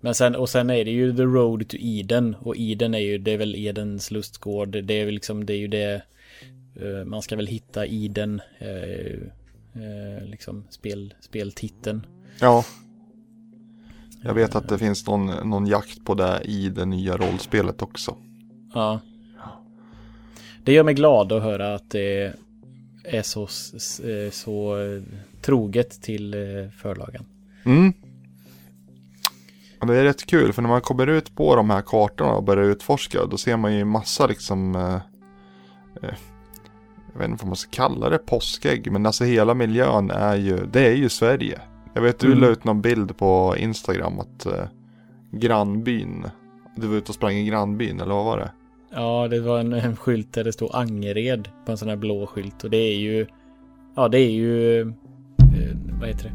[0.00, 2.36] Men sen, och sen är det ju The Road to Eden.
[2.40, 4.68] Och Eden är ju, det är väl Edens lustgård.
[4.68, 6.02] Det är väl liksom, det är ju det.
[6.74, 8.40] eh, man ska väl hitta Eden.
[8.58, 9.12] Eh,
[9.82, 12.06] eh, liksom spel, speltiteln.
[12.40, 12.64] Ja.
[14.22, 18.16] Jag vet att det finns någon, någon jakt på det i det nya rollspelet också.
[18.74, 19.00] Ja.
[20.64, 22.32] Det gör mig glad att höra att det
[23.04, 23.46] är så,
[24.32, 24.76] så
[25.42, 26.34] troget till
[26.76, 27.24] förlagen.
[27.64, 27.92] Mm.
[29.80, 32.64] Det är rätt kul för när man kommer ut på de här kartorna och börjar
[32.64, 34.94] utforska då ser man ju massa liksom eh,
[36.02, 36.14] eh,
[37.12, 38.92] Jag vet inte vad man ska kalla det, påskägg.
[38.92, 41.60] Men alltså hela miljön är ju, det är ju Sverige.
[41.94, 42.38] Jag vet du Mm.
[42.40, 44.64] la ut någon bild på Instagram att eh,
[45.32, 46.26] grannbyn
[46.76, 48.50] Du var ute och sprang i grannbyn eller vad var det?
[48.90, 52.26] Ja, det var en, en skylt där det stod Angered på en sån här blå
[52.26, 52.64] skylt.
[52.64, 53.26] Och det är ju,
[53.96, 54.86] ja det är ju, eh,
[56.00, 56.32] vad heter det,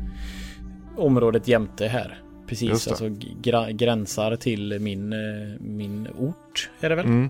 [1.01, 2.21] området jämte här.
[2.51, 3.09] Precis, alltså
[3.41, 5.19] gra, gränsar till min, eh,
[5.59, 7.05] min ort är det väl.
[7.05, 7.29] Mm.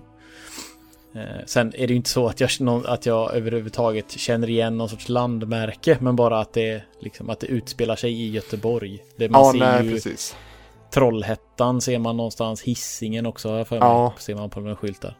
[1.14, 2.50] Eh, Sen är det ju inte så att jag,
[2.86, 7.46] att jag överhuvudtaget känner igen någon sorts landmärke, men bara att det, liksom, att det
[7.46, 8.98] utspelar sig i Göteborg.
[9.16, 10.36] Det man Ja, ser nej ju precis.
[10.90, 14.14] Trollhättan ser man någonstans, hissingen också har jag för mig, Ja.
[14.18, 15.16] ser man på några skyltar.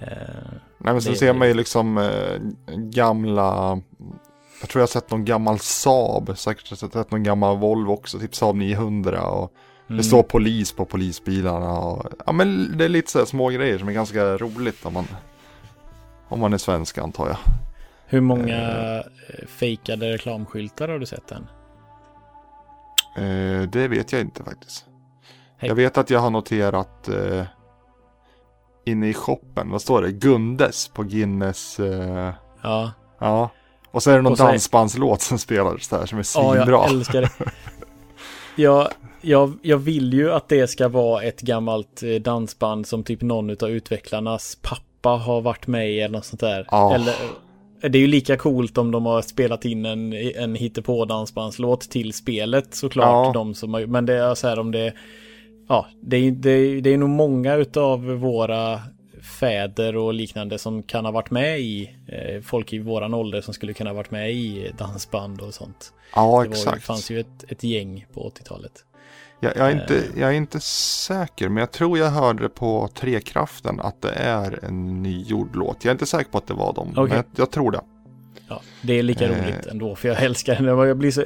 [0.00, 0.06] Eh,
[0.78, 2.40] Nej men Det- ser man ju liksom eh,
[2.76, 3.80] gamla
[4.60, 7.92] Jag tror jag har sett någon gammal Saab, säkert har jag sett någon gammal Volvo
[7.92, 9.52] också, typ Saab 900 och
[9.88, 9.96] mm.
[9.98, 13.88] det står polis på polisbilarna och Ja men det är lite så små grejer som
[13.88, 15.06] är ganska roligt om man
[16.28, 17.36] Om man är svensk antar jag
[18.06, 18.58] Hur många
[18.98, 21.46] eh, fejkade reklamskyltar har du sett än?
[23.16, 24.84] eh, Det vet jag inte faktiskt
[25.56, 25.68] Hej.
[25.68, 27.44] Jag vet att jag har noterat eh,
[28.84, 30.12] Inne i shoppen, vad står det?
[30.12, 33.50] Gundes på Guinness eh, Ja, Ja
[33.90, 36.90] och så är det någon så dansbandslåt som spelades där som är ja svinbra jag
[36.90, 37.30] älskar det.
[38.56, 38.88] Jag,
[39.20, 43.50] jag, jag vill ju att det ska vara ett gammalt eh, dansband som typ någon
[43.50, 46.66] av utvecklarnas pappa har varit med i eller något sånt där.
[46.70, 46.94] Ja.
[46.94, 47.12] Eller,
[47.82, 51.80] eh, det är ju lika coolt om de har spelat in en, en hittepå dansbandslåt
[51.80, 53.26] till spelet såklart.
[53.26, 53.32] Ja.
[53.34, 54.92] De som har, men det är så här om det
[55.70, 58.80] Ja, det är, det, är, det är nog många utav våra
[59.40, 63.54] fäder och liknande som kan ha varit med i eh, folk i våran ålder som
[63.54, 65.92] skulle kunna ha varit med i dansband och sånt.
[66.14, 68.72] Ja Det exakt fanns ju ett, ett gäng på 80-talet.
[69.40, 70.02] Jag, jag, är inte, Eh.
[70.20, 75.02] jag är inte säker, men jag tror jag hörde på Trekraften att det är en
[75.02, 75.76] ny jordlåt.
[75.80, 77.02] Jag är inte säker på att det var dem, Okej.
[77.04, 77.80] men jag, jag tror det.
[78.48, 79.30] Ja, det är lika Eh.
[79.30, 80.86] roligt ändå för jag älskar det.
[80.88, 81.24] Jag blir så,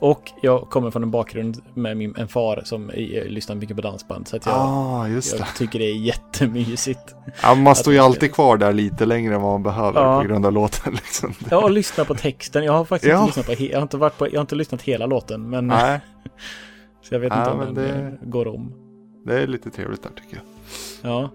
[0.00, 2.90] och jag kommer från en bakgrund med min, en far som
[3.26, 4.28] lyssnar mycket på dansband.
[4.28, 5.22] Så att jag, ah, jag
[5.56, 7.14] tycker det är jättemysigt.
[7.42, 10.20] Ja, man står ju alltid kvar där lite längre än vad man behöver Ja.
[10.22, 10.92] på grund av låten.
[11.04, 11.34] Liksom.
[11.50, 12.64] Ja, och lyssna på texten.
[12.64, 13.24] Jag har faktiskt Ja.
[13.24, 15.50] inte lyssnat på, jag har inte varit på, jag har inte lyssnat hela låten.
[15.50, 16.00] Men, Nej,
[17.02, 17.88] så jag vet Nej, inte om den det-
[18.22, 18.72] eh, går om.
[19.26, 20.36] det är lite trevligt där tycker
[21.02, 21.10] jag.
[21.12, 21.30] Ja.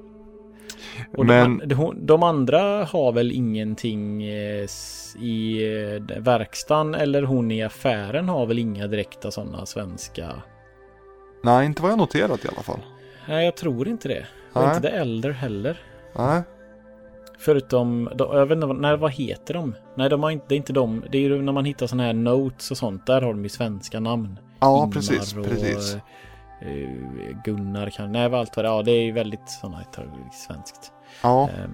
[1.18, 4.68] Och Men- de, de, andra har väl ingenting eh,
[5.20, 5.64] i
[6.10, 10.32] eh, verkstaden eller hon i affären har väl inga direkta sådana svenska.
[11.44, 12.80] Nej, inte vad jag noterat i alla fall.
[13.28, 14.26] Nej, jag tror inte det.
[14.54, 14.76] Och Nej.
[14.76, 15.80] inte The Elder heller.
[16.18, 16.42] Nej,
[17.40, 19.76] Förutom, jag vet inte, nej vad heter de?
[19.96, 21.04] Nej, de har inte, det är inte de.
[21.12, 23.06] Det är ju när man hittar sådana här notes och sånt.
[23.06, 24.40] Där har de ju svenska namn.
[24.60, 25.96] ja Ingmar precis, och, precis.
[26.62, 28.74] eh, Gunnar kan, nej allt vad det är.
[28.74, 29.80] Ja, det är ju väldigt sådana
[30.48, 30.92] svenskt.
[31.26, 31.70] Ja, Eh,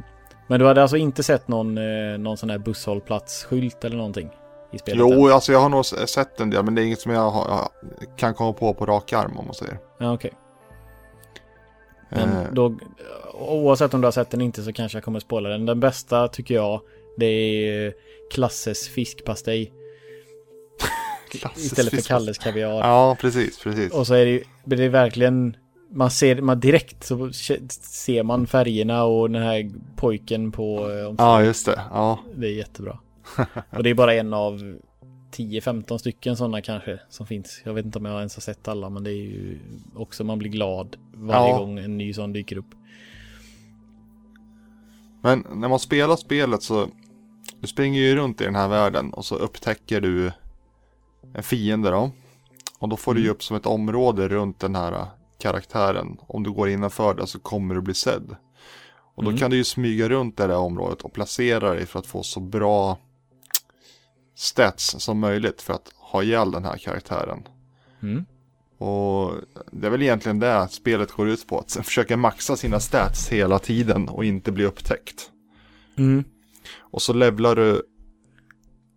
[0.47, 4.29] Men du hade alltså inte sett någon, eh, någon sån här busshållplatsskylt eller någonting?
[4.73, 4.99] I spelet?
[4.99, 5.33] Jo, än?
[5.33, 7.69] alltså jag har nog sett en del, men det är inget som jag har, jag
[8.17, 9.77] kan komma på på rak arm om man säger.
[9.99, 10.33] Ja, okej.
[12.09, 12.77] Men Eh, då,
[13.33, 15.65] oavsett om du har sett den inte så kanske jag kommer spoila den.
[15.65, 16.81] Den bästa tycker jag,
[17.17, 17.93] det är
[18.31, 19.73] Klasses fiskpastej.
[21.31, 22.69] klassiskt Istället för Kalles kaviar.
[22.79, 23.93] Ja, precis, precis.
[23.93, 25.55] Och så är det det är verkligen,
[25.93, 27.29] man ser, man direkt så
[27.81, 31.15] ser man färgerna och den här pojken på eh.
[31.17, 31.81] Ja, just det.
[31.91, 32.99] Ja, Det är jättebra.
[33.69, 34.77] Och det är bara en av
[35.31, 37.61] 10-15 stycken sådana kanske som finns.
[37.65, 39.59] Jag vet inte om jag ens har sett alla men det är ju
[39.95, 41.57] också man blir glad varje Ja.
[41.57, 42.69] gång en ny sån dyker upp.
[45.23, 46.87] men när man spelar spelet så
[47.59, 50.31] du springer ju runt i den här världen och så upptäcker du
[51.33, 52.11] en fiende då.
[52.79, 53.35] Och då får du ju Mm.
[53.35, 55.05] upp som ett område runt den här
[55.41, 56.17] karaktären.
[56.27, 58.35] Om du går innanför det så kommer du bli sedd.
[59.15, 59.39] Och då Mm.
[59.39, 62.39] kan du ju smyga runt det där området och placera dig för att få så
[62.39, 62.97] bra
[64.35, 67.47] stats som möjligt för att ha ihjäl den här karaktären.
[68.01, 68.25] Mm.
[68.77, 69.33] Och
[69.71, 71.59] det är väl egentligen det spelet går ut på.
[71.59, 75.29] Att försöka maxa sina stats hela tiden och inte bli upptäckt.
[75.97, 76.23] Mm.
[76.79, 77.83] Och så levlar du,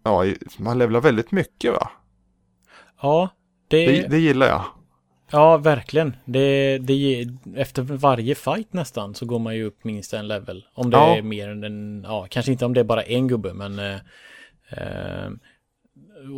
[0.05, 0.25] ja
[0.59, 1.91] man levlar väldigt mycket va?
[3.03, 3.29] Ja,
[3.69, 4.65] det, Det, det gillar jag.
[5.35, 6.17] Ja verkligen.
[6.25, 10.65] Det, det, efter varje fight nästan så går man ju upp minst en level.
[10.75, 11.17] Om det Ja.
[11.17, 13.95] är mer än en, ja kanske inte om det är bara en gubbe men eh,
[14.71, 15.31] eh,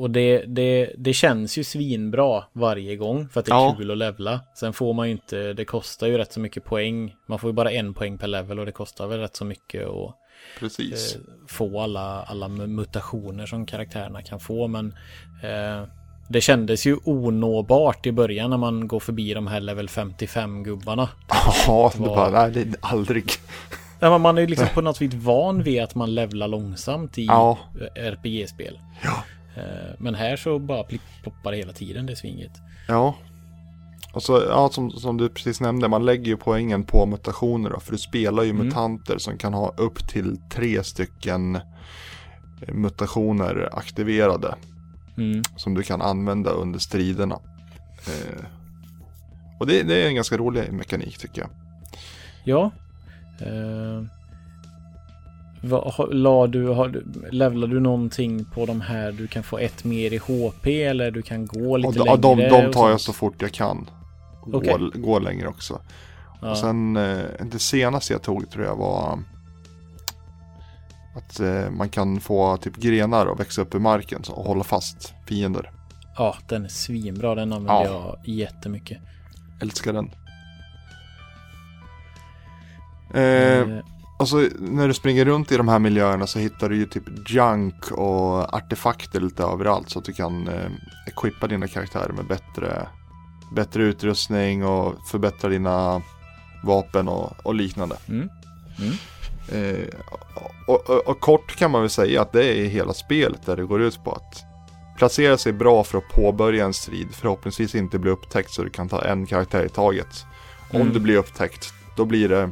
[0.01, 3.75] och det, det, det känns ju svinbra varje gång för att det är Ja.
[3.79, 4.41] kul att levla.
[4.55, 7.15] Sen får man ju inte, det kostar ju rätt så mycket poäng.
[7.27, 9.87] Man får ju bara en poäng per level och det kostar väl rätt så mycket
[9.87, 10.15] att
[10.59, 11.15] Precis.
[11.17, 14.69] eh, få alla, alla mutationer som karaktärerna kan få.
[14.69, 14.95] Men
[15.43, 15.83] eh,
[16.29, 21.09] det kändes ju onåbart i början när man går förbi de här level 55 gubbarna.
[21.67, 23.31] Ja, det var- bara, nej aldrig.
[24.01, 27.19] Ja, men man är ju liksom på något vis van vid att man levlar långsamt
[27.19, 27.59] i Ja.
[27.95, 28.79] RPG-spel.
[29.05, 29.23] Ja.
[29.57, 29.63] Eh,
[29.99, 30.85] Men här så bara
[31.23, 32.53] ploppar det hela tiden, det är svinget.
[32.89, 33.15] Ja.
[34.13, 37.81] Och så, ja som, som du precis nämnde, man lägger ju poängen på mutationer då.
[37.81, 38.67] För du spelar ju Mm.
[38.67, 41.59] mutanter som kan ha upp till tre stycken
[42.69, 44.55] mutationer aktiverade.
[45.17, 45.43] Mm.
[45.57, 47.39] Som du kan använda under striderna.
[48.07, 48.45] Eh,
[49.59, 51.51] och det, det är en ganska rolig mekanik tycker jag.
[52.45, 52.71] Ja.
[53.41, 54.03] Eh,
[55.63, 59.13] vad, la du, har, levlar du någonting på de här?
[59.13, 62.17] Du kan få ett mer i HP eller du kan gå lite Och längre?
[62.17, 63.91] de, de, de och tar jag så fort jag kan.
[64.53, 64.73] Okej.
[64.73, 65.81] Går, går längre också.
[66.41, 66.51] Ja.
[66.51, 69.19] Och sen eh, det senaste jag tog tror jag var
[71.17, 74.65] att eh, man kan få typ grenar och växa upp i marken så- och hålla
[74.65, 75.71] fast fiender.
[76.19, 77.35] ja, den är svinbra.
[77.35, 78.17] Den använder Ja.
[78.25, 78.99] jag jättemycket.
[79.63, 80.11] Älskar den.
[83.15, 83.23] Eh,
[83.61, 83.79] Eh,
[84.19, 87.31] och så när du springer runt i de här miljöerna så hittar du ju typ
[87.31, 90.71] junk och artefakter lite överallt så att du kan eh,
[91.07, 92.89] equippa dina karaktärer med bättre,
[93.55, 96.03] bättre utrustning och förbättra dina
[96.65, 97.97] vapen och, och liknande.
[98.09, 98.29] mm.
[98.79, 98.93] Mm.
[99.53, 99.89] Eh,
[100.67, 103.65] och, och, och kort kan man väl säga att det är hela spelet där det
[103.65, 104.43] går ut på att
[104.99, 107.09] placera sig bra för att påbörja en strid.
[107.13, 110.25] Förhoppningsvis inte bli upptäckt så du kan ta en karaktär i taget.
[110.71, 110.93] Om Mm.
[110.93, 112.51] du blir upptäckt, då blir det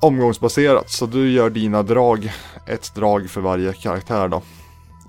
[0.00, 0.90] omgångsbaserat.
[0.90, 2.32] Så du gör dina drag,
[2.66, 4.42] ett drag för varje karaktär då.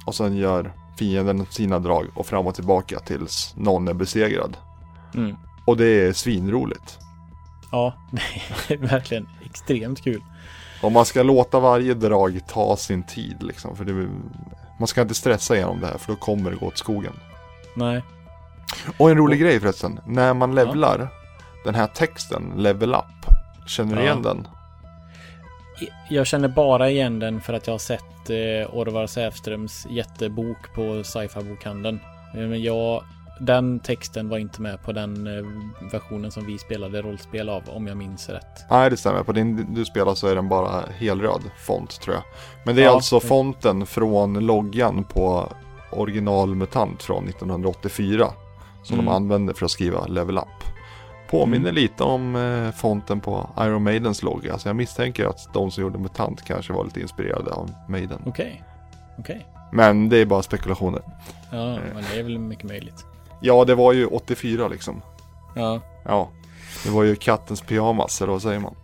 [0.05, 4.57] Och sen gör fienden sina drag och fram och tillbaka tills någon är besegrad.
[5.15, 5.35] Mm.
[5.65, 6.97] Och det är svinroligt.
[7.71, 7.93] Ja,
[8.67, 10.21] det är verkligen extremt kul.
[10.81, 13.75] Och man ska låta varje drag ta sin tid liksom.
[13.75, 14.09] För det,
[14.79, 17.13] man ska inte stressa igenom det här för då kommer det gå åt skogen.
[17.75, 18.01] Nej.
[18.97, 19.99] Och en rolig grej förresten.
[20.05, 21.07] När man levlar
[21.65, 23.35] den här texten, level up.
[23.67, 24.05] Känner du Ja.
[24.05, 24.47] igen den?
[26.09, 31.03] Jag känner bara igen den för att jag har sett eh, Orvar Säfströms jättebok på
[31.03, 31.99] sci-fi-bokhandeln.
[32.33, 33.03] Eh, Men jag,
[33.39, 35.43] den texten var inte med på den eh,
[35.91, 38.65] versionen som vi spelade rollspel av, om jag minns rätt.
[38.69, 39.23] Nej det stämmer.
[39.23, 42.23] På din du spelar så är den bara helröd font tror jag.
[42.65, 42.91] Men det är Ja.
[42.91, 45.53] alltså fonten från loggan på
[45.91, 48.27] original MUTANT från 1984.
[48.83, 49.05] Som Mm.
[49.05, 50.45] de använde för att skriva level up.
[51.29, 54.57] Påminner lite om eh, fonten på Iron Maidens logga.
[54.57, 58.21] Så jag misstänker att de som gjorde MUTANT kanske var lite inspirerade av Maiden.
[58.25, 58.63] Okej.
[59.17, 59.47] Okej.
[59.71, 61.01] Men det är bara spekulationer.
[61.51, 63.05] Ja, men det är väl mycket möjligt.
[63.41, 65.01] Ja, det var ju 84 liksom.
[65.55, 65.81] Ja.
[66.05, 66.29] Ja,
[66.83, 68.75] det var ju kattens pyjamas, eller vad säger man?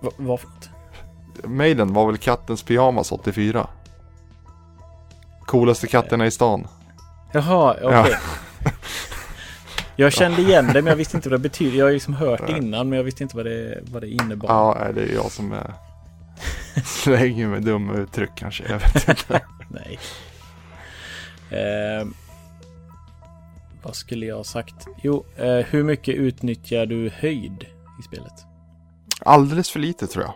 [0.00, 0.70] Va- Vad för något?
[1.44, 3.66] Maiden var väl kattens pyjamas 84?
[5.46, 6.66] Coolaste katterna i stan.
[7.32, 8.16] Jaha, okej.
[8.64, 8.70] Ja.
[9.96, 11.78] Jag kände igen det men jag visste inte vad det betyder.
[11.78, 14.08] Jag har ju liksom hört det innan men jag visste inte vad det, vad det
[14.08, 14.48] innebar.
[14.48, 15.74] Ja, det är jag som är...
[16.84, 18.64] slänger med dumma uttryck kanske.
[18.68, 19.40] Jag vet inte.
[19.68, 19.98] Nej.
[21.50, 22.06] Eh,
[23.82, 24.86] vad skulle jag ha sagt?
[25.02, 27.66] Jo, eh, hur mycket utnyttjar du höjd
[28.00, 28.32] i spelet?
[29.20, 30.34] Alldeles för lite tror jag.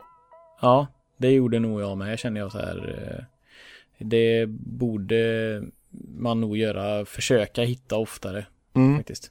[0.60, 2.18] Ja, det gjorde nog jag med.
[2.18, 2.94] Känner jag så här.
[3.18, 3.24] Eh,
[3.98, 5.62] det borde
[6.18, 8.96] man nog göra, försöka hitta oftare Mm.
[8.96, 9.30] faktiskt.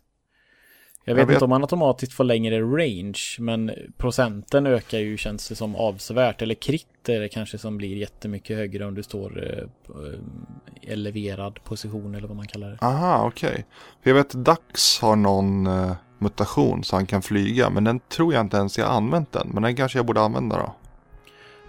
[1.06, 5.18] Jag vet, Jag vet- inte om man automatiskt får längre range, men procenten ökar ju
[5.18, 6.42] känns det som avsevärt.
[6.42, 9.64] Eller krit är det kanske som blir jättemycket högre om du står eh,
[9.96, 12.78] eh, eleverad position eller vad man kallar det.
[12.82, 13.66] Aha, okej.
[14.04, 17.70] För jag vet att Dax har någon eh, mutation så han kan flyga.
[17.70, 19.50] Men den tror jag inte ens jag använt den.
[19.54, 20.76] Men den kanske jag borde använda då.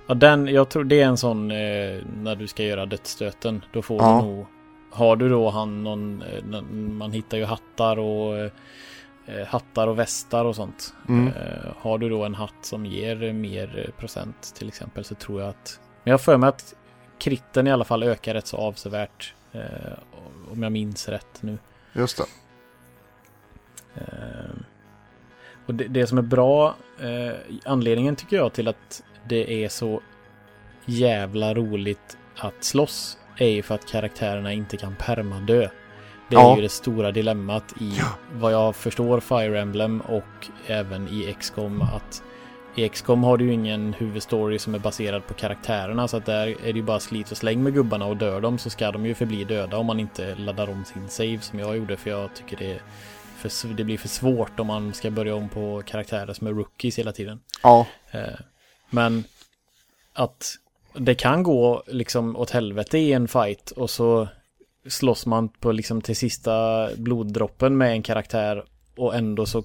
[0.07, 1.57] Ja, den, jag tror det är en sån eh,
[2.23, 3.65] när du ska göra dödsstöten.
[3.73, 4.21] Då får Ja.
[4.23, 4.47] du nog,
[4.93, 8.51] har du då han någon, eh, man hittar ju hattar och eh,
[9.47, 10.95] hattar och västar och sånt.
[11.09, 11.27] Mm.
[11.27, 15.15] Eh, har du då en hatt som ger eh, mer eh, procent till exempel så
[15.15, 16.75] tror jag att, men jag har för mig att
[17.19, 19.35] kritten i alla fall ökar rätt så avsevärt.
[19.53, 19.93] Eh,
[20.53, 21.59] om jag minns rätt nu.
[21.93, 22.25] Just det.
[23.95, 24.51] Eh,
[25.67, 27.35] och det, det som är bra, eh,
[27.65, 30.01] anledningen tycker jag till att det är så
[30.85, 35.69] jävla roligt att slåss är ju för att karaktärerna inte kan permadö.
[36.29, 36.57] Det är Ja.
[36.57, 38.07] ju det stora dilemmat i Ja.
[38.33, 42.23] vad jag förstår Fire Emblem och även i XCOM att
[42.77, 46.47] i XCOM har du ju ingen huvudstory som är baserad på karaktärerna så att där
[46.47, 49.07] är det ju bara slit och släng med gubbarna och dör de så ska de
[49.07, 52.35] ju förbli döda om man inte laddar om sin save som jag gjorde för jag
[52.35, 52.81] tycker det,
[53.37, 56.99] för, det blir för svårt om man ska börja om på karaktärer som är rookies
[56.99, 57.41] hela tiden.
[57.63, 58.21] Ja, Eh,
[58.91, 59.25] Men
[60.13, 60.55] att
[60.95, 64.29] det kan gå liksom åt helvete i en fight och så
[64.89, 68.65] slåss man på liksom till sista bloddroppen med en karaktär
[68.97, 69.65] och ändå så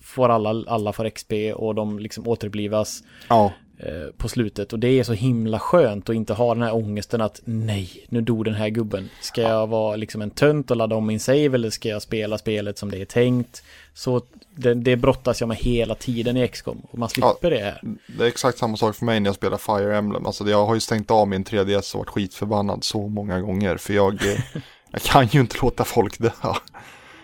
[0.00, 4.88] får alla, alla får XP och de liksom återupplivas ja eh, på slutet och det
[4.88, 8.54] är så himla skönt att inte ha den här ångesten att nej, nu dog den
[8.54, 9.08] här gubben.
[9.20, 12.38] Ska jag vara liksom en tönt och ladda om min save eller ska jag spela
[12.38, 13.62] spelet som det är tänkt?
[13.94, 14.22] Så
[14.54, 17.80] det, det brottas jag med hela tiden i XCOM och man slipper det här.
[18.18, 20.26] Det är exakt samma sak för mig när jag spelar Fire Emblem.
[20.26, 23.76] Alltså jag har ju stängt av min 3DS och varit skitförbannad så många gånger.
[23.76, 24.18] För jag,
[24.90, 26.30] jag kan ju inte låta folk dö.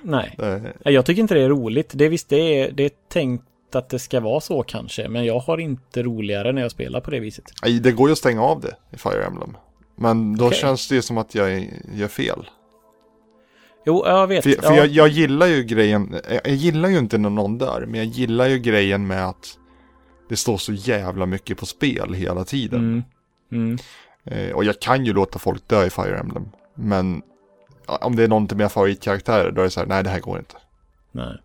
[0.02, 1.90] Nej, Nej, jag tycker inte det är roligt.
[1.94, 5.24] Det är visst, det är, det är tänkt att det ska vara så kanske, men
[5.24, 7.44] jag har inte roligare när jag spelar på det viset.
[7.62, 9.56] nej, Det går ju att stänga av det i Fire Emblem.
[9.96, 10.58] Men då Okej.
[10.58, 12.46] känns det ju som att jag gör fel.
[13.86, 14.42] Jo, jag vet.
[14.42, 14.76] För, för ja.
[14.76, 18.46] jag, jag gillar ju grejen, jag, gillar ju inte när någon dör, men jag gillar
[18.46, 19.58] ju grejen med att
[20.28, 22.80] det står så jävla mycket på spel hela tiden.
[22.80, 23.02] Mm.
[23.52, 23.78] Mm.
[24.24, 26.48] Eh, och jag kan ju låta folk dö i Fire Emblem.
[26.74, 27.22] Men
[27.86, 30.20] om det är någon av mina favoritkaraktärer, då är det så här, nej det här
[30.20, 30.54] går inte.
[31.12, 31.38] Nej.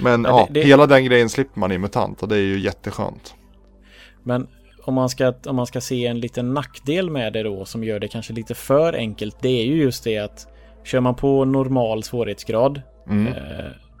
[0.00, 2.40] Men Ja, ja, det- det- hela den grejen slipper man i MUTANT och det är
[2.40, 3.34] ju jätteskönt.
[4.22, 4.46] Men
[4.84, 8.00] om man, ska, om man ska se en liten nackdel med det då som gör
[8.00, 9.36] det kanske lite för enkelt.
[9.42, 10.46] Det är ju just det att
[10.84, 13.26] kör man på normal svårighetsgrad Mm.
[13.26, 13.34] eh,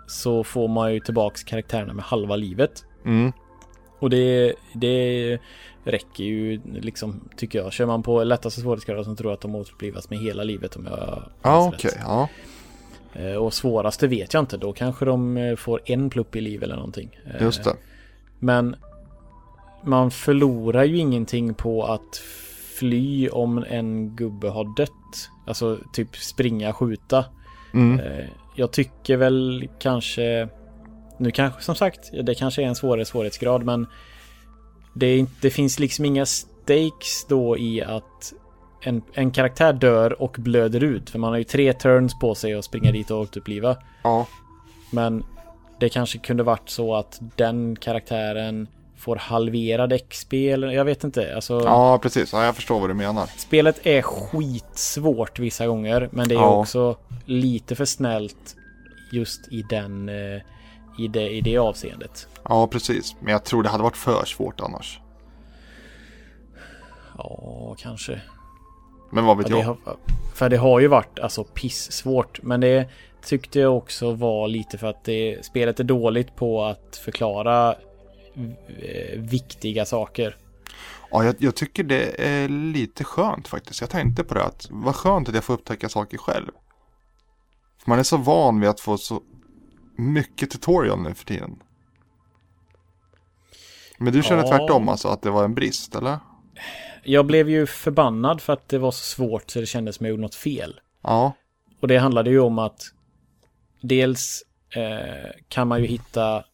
[0.06, 2.84] så får man ju tillbaks karaktärerna med halva livet.
[3.04, 3.32] Mm.
[3.98, 5.38] Och det, det
[5.84, 7.72] räcker ju liksom tycker jag.
[7.72, 10.86] Kör man på lättaste svårighetsgraden så tror jag att de återupplivas med hela livet om
[10.90, 11.90] jag Ja, minns okej.
[11.90, 12.00] rätt.
[12.04, 12.28] Ja.
[13.38, 14.56] Och svåraste vet jag inte.
[14.56, 17.18] Då kanske de eh, får en plupp i liv eller någonting.
[17.34, 17.76] Eh, Just det.
[18.38, 18.76] Men
[19.84, 22.16] man förlorar ju ingenting på att
[22.78, 24.90] fly om en gubbe har dött.
[25.46, 27.24] Alltså typ springa, skjuta.
[27.74, 28.00] Mm.
[28.00, 28.24] Eh,
[28.54, 30.48] Jag tycker väl kanske...
[31.18, 33.86] Nu kanske, som sagt, det kanske är en svårare svårighetsgrad men
[34.94, 38.32] det, är inte, det finns liksom inga stakes då i att
[38.80, 41.10] en, en karaktär dör och blöder ut.
[41.10, 43.76] För man har ju tre turns på sig att springa dit och återuppliva.
[44.02, 44.26] Ja.
[44.90, 45.24] Men
[45.80, 51.34] det kanske kunde varit så att den karaktären får halverad XP eller jag vet inte.
[51.34, 52.32] Alltså, ja, precis.
[52.32, 53.26] Ja, jag förstår vad du menar.
[53.36, 56.08] spelet är skitsvårt vissa gånger.
[56.12, 56.60] Men det är Ja.
[56.60, 58.56] också lite för snällt
[59.12, 60.40] just i den eh,
[60.98, 62.28] i det, i det avseendet.
[62.44, 63.16] Ja, precis.
[63.20, 65.00] Men jag tror det hade varit för svårt annars.
[67.18, 68.20] Ja, kanske.
[69.16, 69.62] Men vad vet jag?
[69.62, 69.78] har,
[70.34, 72.42] för det har ju varit alltså pissvårt.
[72.42, 72.88] Men det
[73.24, 77.74] tyckte jag också var lite för att det, spelet är dåligt på att förklara
[78.78, 80.36] eh, viktiga saker.
[81.10, 83.80] Ja, jag, jag tycker det är lite skönt faktiskt.
[83.80, 86.50] Jag tänkte på det att vad skönt att jag får upptäcka saker själv.
[87.78, 89.22] För man är så van vid att få så
[89.96, 91.62] mycket tutorial nu för tiden.
[93.98, 94.48] Men du känner Ja.
[94.48, 96.18] tvärtom alltså att det var en brist, eller?
[97.06, 100.10] Jag blev ju förbannad för att det var så svårt så det kändes som jag
[100.10, 100.80] gjorde något fel.
[101.02, 101.32] Ja,
[101.80, 102.82] Och det handlade ju om att
[103.80, 106.44] dels eh, kan man ju hitta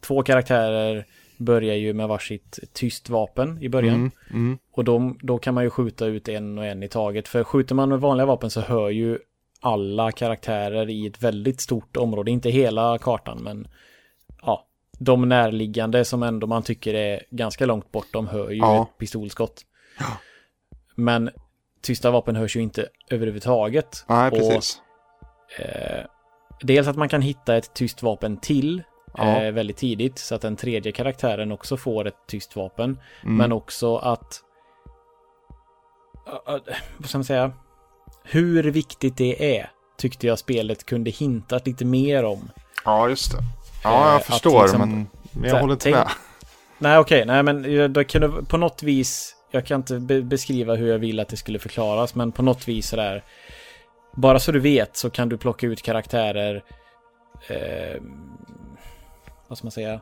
[0.00, 3.94] två karaktärer börjar ju med varsitt tyst vapen i början.
[3.94, 4.58] Mm, mm.
[4.72, 7.28] Och de, då kan man ju skjuta ut en och en i taget.
[7.28, 9.18] För skjuter man med vanliga vapen så hör ju
[9.60, 12.30] alla karaktärer i ett väldigt stort område.
[12.30, 13.68] Inte hela kartan men
[14.42, 14.66] ja,
[14.98, 18.06] de närliggande som ändå man tycker är ganska långt bort.
[18.12, 18.82] De hör ju Ja.
[18.82, 19.64] ett pistolskott.
[20.94, 21.30] Men
[21.82, 24.04] tysta vapen hörs ju inte överhuvudtaget.
[24.08, 24.80] Nej, Och, precis.
[25.58, 26.04] eh,
[26.60, 28.82] dels att man kan hitta ett tyst vapen till
[29.16, 29.36] Ja.
[29.42, 32.98] eh, väldigt tidigt så att den tredje karaktären också får ett tyst vapen.
[33.22, 33.36] Mm.
[33.36, 34.40] Men också att...
[36.48, 36.58] Uh,
[36.98, 37.52] vad ska man säga?
[38.24, 42.50] Hur viktigt det är tyckte jag spelet kunde hintat lite mer om.
[42.84, 43.38] Ja, just det.
[43.38, 43.44] Eh,
[43.84, 46.08] Ja, jag att förstår, liksom- men jag håller inte tänk- med.
[46.78, 49.36] Nej, okej, nej, men det kunde på något vis...
[49.50, 52.68] Jag kan inte be beskriva hur jag vill att det skulle förklaras, men på något
[52.68, 53.24] vis sådär...
[54.16, 56.64] Bara så du vet så kan du plocka ut karaktärer...
[57.48, 58.02] Eh,
[59.48, 60.00] vad ska man säga?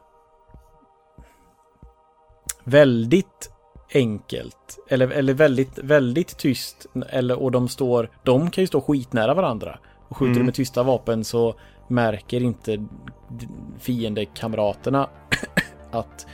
[2.65, 3.51] Väldigt
[3.95, 4.79] enkelt.
[4.89, 6.87] Eller, eller väldigt, väldigt tyst.
[7.09, 8.11] Eller, och de står...
[8.23, 9.79] De kan ju stå skitnära varandra.
[10.09, 10.39] Och skjuter Mm.
[10.39, 11.55] du med tysta vapen så
[11.89, 12.87] märker inte
[13.79, 15.11] fiendekamraterna
[15.91, 16.27] att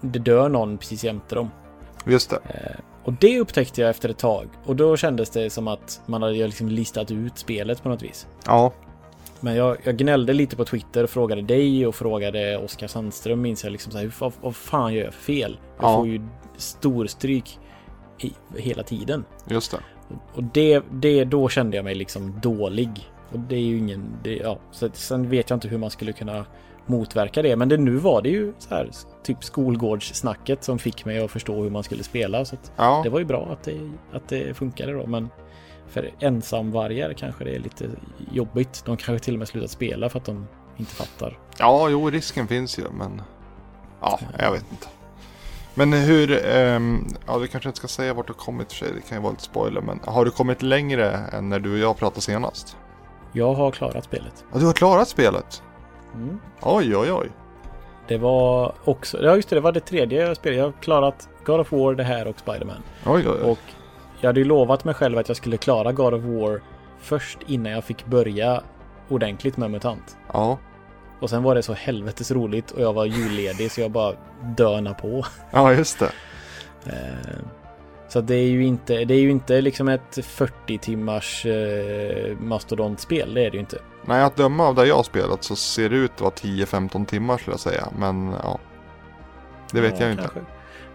[0.00, 1.50] det dör någon precis jämte dem.
[2.06, 2.38] Just det.
[3.04, 4.48] Och det upptäckte jag efter ett tag.
[4.64, 8.26] Och då kändes det som att man hade liksom listat ut spelet på något vis.
[8.46, 8.72] Ja,
[9.40, 13.64] Men jag, jag gnällde lite på Twitter och frågade dig och frågade Oskar Sandström minns
[13.64, 15.58] jag liksom så här, vad, vad fan gör jag för fel?
[15.80, 15.96] Jag Ja.
[15.96, 16.20] får ju
[16.56, 17.58] storstryk
[18.18, 19.24] i, hela tiden.
[19.48, 19.78] just det.
[20.34, 22.90] Och det, det, då kände jag mig liksom dålig.
[23.32, 26.12] Och det är ju ingen, det, ja, så sen vet jag inte hur man skulle
[26.12, 26.46] kunna
[26.86, 27.56] motverka det.
[27.56, 28.90] Men det, nu var det ju så här,
[29.22, 32.44] typ skolgårdssnacket som fick mig att förstå hur man skulle spela.
[32.44, 35.06] Så att Ja, det var ju bra att det, att det funkade då.
[35.06, 35.28] Men
[35.88, 37.90] för ensamvargar kanske det är lite
[38.32, 38.82] jobbigt.
[38.86, 41.38] De kanske till och med slutat spela för att de inte fattar.
[41.58, 43.22] ja jo, risken finns ju, men...
[44.00, 44.86] Ja, jag vet inte.
[45.74, 49.08] Men hur, ehm, ja du kanske inte ska säga vart du kommit för sig, det
[49.08, 51.96] kan ju vara lite spoiler, men har du kommit längre än när du och jag
[51.96, 52.76] pratade senast?
[53.32, 54.44] Jag har klarat spelet.
[54.52, 55.62] Ja, du har klarat spelet?
[56.14, 56.38] Mm.
[56.62, 57.30] Oj, oj, oj.
[58.08, 60.58] Det var också, ja just det, det var det tredje jag spelade.
[60.58, 62.82] Jag har klarat God of War, det här och Spiderman.
[63.06, 63.50] Oj, oj, oj.
[63.50, 63.58] Och
[64.20, 66.60] jag hade ju lovat mig själv att jag skulle klara God of War
[67.00, 68.62] först innan jag fick börja
[69.08, 70.16] ordentligt med MUTANT.
[70.32, 70.58] Ja,
[71.20, 74.14] Och sen var det så helvetes roligt och jag var julledig så jag bara
[74.56, 75.24] döna på.
[75.50, 76.10] ja just det.
[78.12, 83.34] Så det är ju inte, det är ju inte liksom ett 40 timmars eh, mastodontspel,
[83.34, 83.78] det är det ju inte.
[84.04, 87.06] Nej, att döma av det jag har spelat så ser det ut att vara 10-15
[87.06, 88.58] timmar skulle jag säga, men ja.
[89.72, 90.22] Det vet Ja, jag ju inte.
[90.22, 90.40] kanske.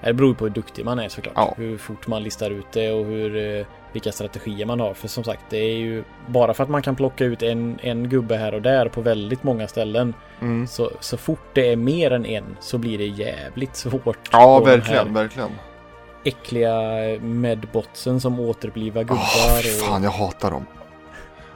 [0.02, 1.34] Det beror ju på hur duktig man är såklart.
[1.36, 1.54] Ja.
[1.58, 4.94] Hur fort man listar ut det och hur, eh, vilka strategier man har.
[4.94, 8.10] För som sagt, det är ju bara för att man kan plocka ut en, en
[8.10, 10.14] gubbe här och där på väldigt många ställen.
[10.42, 10.68] Mm.
[10.68, 14.30] Så, så fort det är mer än en så blir det jävligt svårt.
[14.32, 15.50] Ja, verkligen, verkligen.
[16.24, 16.74] Äckliga
[17.22, 19.22] medbotsen som återupplivar gubbar.
[19.48, 19.86] Åh, fy och...
[19.88, 20.66] fan, jag hatar dem.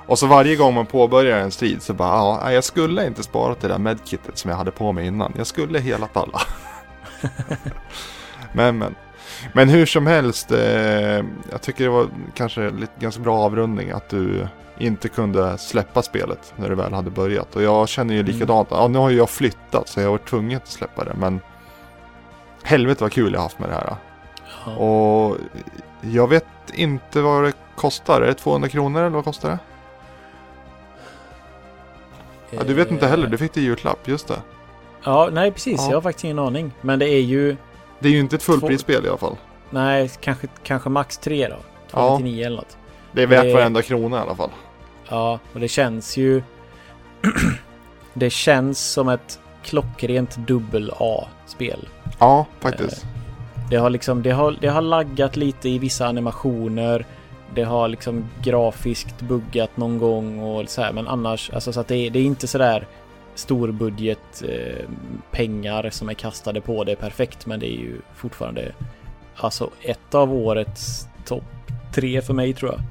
[0.08, 2.10] Och så varje gång man påbörjar en strid så bara,
[2.44, 5.34] ja, jag skulle inte spara till det där medkitet som jag hade på mig innan.
[5.38, 6.42] Jag skulle helat alla.
[8.54, 8.96] men, men.
[9.54, 10.60] Men hur som helst, eh,
[11.52, 14.48] jag tycker det var kanske lite ganska bra avrundning att du
[14.80, 17.56] inte kunde släppa spelet när det väl hade börjat.
[17.56, 18.32] Och jag känner ju Mm.
[18.32, 18.68] likadant.
[18.72, 21.14] Ja, nu har ju jag flyttat så jag har varit tvungen att släppa det.
[21.14, 21.40] Men
[22.64, 23.96] helvete vad kul jag haft med det här.
[24.66, 24.72] Ja.
[24.76, 25.38] Och
[26.02, 28.22] jag vet inte vad det kostar.
[28.22, 29.60] Är det 200 kronor eller vad kostar det?
[32.52, 34.42] Ja, du vet inte heller, du fick det i julklapp, just det.
[35.04, 35.76] Ja, nej precis.
[35.82, 35.88] Ja.
[35.90, 36.72] Jag har faktiskt ingen aning.
[36.82, 37.58] Men det är ju,
[38.00, 39.36] Det är ju inte ett fullprisspel i alla fall.
[39.70, 41.56] nej, kanske, kanske max tre då.
[41.92, 41.98] Ja.
[42.18, 42.78] 299 eller något.
[43.12, 44.50] Det är värt Det- varenda krona i alla fall.
[45.10, 46.44] Ja, och det känns ju...
[48.14, 51.90] det känns som ett klockrent dubbel A-spel.
[52.20, 53.06] Ja, faktiskt.
[53.72, 57.06] Det har liksom, det har, det har laggat lite i vissa animationer.
[57.56, 61.88] Det har liksom grafiskt buggat någon gång och så här, men annars, alltså så att
[61.88, 62.88] det, är- det är inte sådär
[63.36, 64.86] storbudget eh,
[65.32, 68.72] pengar som är kastade på det perfekt, men det är ju fortfarande
[69.36, 71.44] alltså ett av årets topp
[71.94, 72.82] tre för mig tror jag.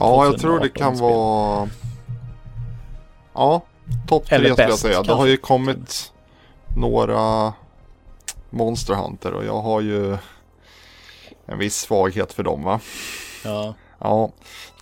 [0.00, 1.10] Ja, jag tror det 2018 kan spel.
[1.10, 1.68] vara...
[3.34, 3.62] Ja,
[4.08, 5.02] topp tre skulle jag säga.
[5.02, 6.12] Det har ju kommit
[6.76, 7.52] några
[8.50, 10.16] Monster Hunter och jag har ju
[11.46, 12.80] en viss svaghet för dem va.
[13.44, 14.32] Ja, Ja,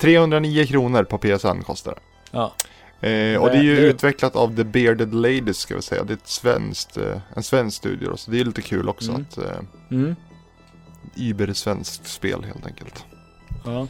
[0.01, 2.01] 309 kronor på PSN kostar det.
[2.31, 2.53] ja,
[3.01, 6.05] Eh, och det är ju Det- utvecklat av The Bearded Ladies ska vi säga.
[6.05, 9.11] Det är ett svenskt, eh, en svensk studio då, så det är lite kul också
[9.11, 9.23] Mm.
[9.31, 9.61] att eh,
[9.91, 10.17] mm,
[11.17, 13.05] Uber-svenskt spel helt enkelt.
[13.65, 13.87] ja.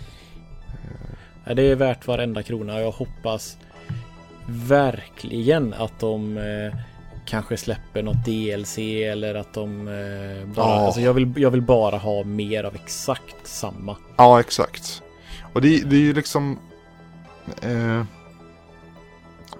[1.46, 3.56] Ja, Det är värt varenda krona och jag hoppas
[4.46, 6.74] verkligen att de eh,
[7.26, 10.68] kanske släpper något DLC eller att de eh, bara...
[10.68, 10.86] Ja.
[10.86, 13.96] Alltså jag vill, jag vill bara ha mer av exakt samma.
[14.16, 15.02] Ja, exakt.
[15.52, 16.58] Och det, det är ju liksom...
[17.62, 18.02] Eh,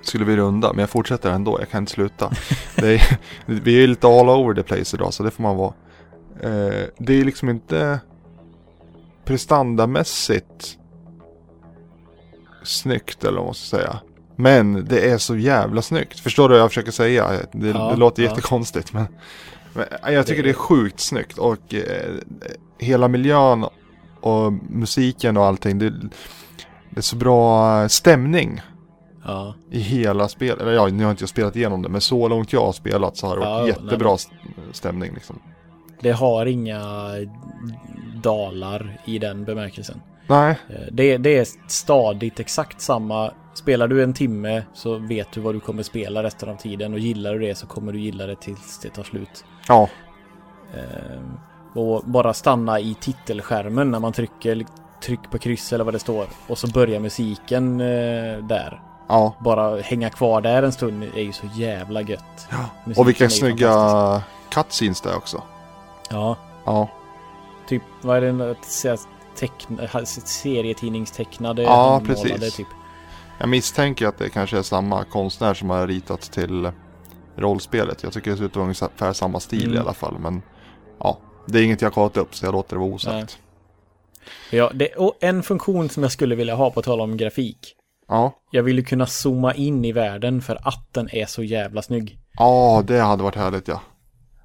[0.03, 1.61] skulle vi runda, men jag fortsätter ändå.
[1.61, 2.31] Jag kan inte sluta.
[2.77, 5.75] det är, vi är lite all over the place idag, så det får man vara.
[6.41, 8.01] Eh, det är liksom inte
[9.25, 10.79] prestandamässigt
[12.63, 14.01] snyggt, eller vad man ska säga.
[14.37, 16.21] Men det är så jävla snyggt.
[16.21, 17.29] Förstår du vad jag försöker säga?
[17.53, 18.29] Det, Ja, det låter ja.
[18.29, 19.05] jättekonstigt, men,
[19.75, 21.39] men jag tycker det, Det- är sjukt snyggt.
[21.39, 22.15] Och eh,
[22.79, 23.65] hela miljön
[24.21, 25.79] och musiken och allting.
[25.79, 25.91] Det,
[26.91, 28.61] det är så bra stämning
[29.27, 29.55] Ja.
[29.71, 30.61] i hela spelet.
[30.61, 33.17] Eller ja, nu har inte jag spelat igenom det, men så långt jag har spelat
[33.17, 34.35] så har det varit nej, jättebra st-
[34.73, 35.39] stämning liksom.
[36.01, 36.81] Det har inga
[38.23, 40.01] dalar i den bemärkelsen.
[40.27, 43.31] Nej, Eh, Det, det är stadigt exakt samma.
[43.55, 46.99] Spelar du en timme så vet du vad du kommer spela resten av tiden och
[46.99, 49.45] gillar du det så kommer du gilla det tills det tar slut.
[49.69, 49.89] ja,
[50.75, 51.39] Ehm,
[51.75, 54.65] Och bara stanna i titelskärmen när man trycker
[55.03, 58.83] tryck på kryss eller vad det står och så börjar musiken eh, där.
[59.09, 59.35] ja.
[59.41, 62.49] Bara hänga kvar där en stund är ju så jävla gött.
[62.85, 65.43] Musiken Och vilka snygga cutscenes där också.
[66.11, 66.89] Ja, Ja,
[67.69, 68.51] typ vad är det?
[68.51, 68.97] att säga,
[70.25, 72.57] serietidningstecknade Ja, precis.
[72.57, 72.67] typ.
[73.39, 76.71] Jag misstänker att det kanske är samma konstnär som har ritat till
[77.37, 78.03] rollspelet.
[78.03, 79.75] Jag tycker det ser ut att vara ungefär samma stil Mm.
[79.75, 80.19] i alla fall.
[80.19, 80.43] Men
[81.01, 83.39] ja, det är inget jag kollat upp så jag låter det vara osagt.
[84.51, 87.59] Ja, det, och en funktion som jag skulle vilja ha på tal om grafik.
[88.09, 91.83] Ja, Jag vill ju kunna zooma in i världen för att den är så jävla
[91.83, 92.19] snygg.
[92.39, 93.81] ja, det hade varit härligt ja.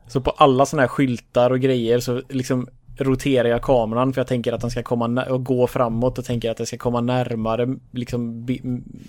[0.07, 2.67] Så på alla sådana här skyltar och grejer så liksom
[2.99, 6.51] roterar jag kameran för jag tänker att den ska komma och gå framåt och tänker
[6.51, 8.47] att den ska komma närmare liksom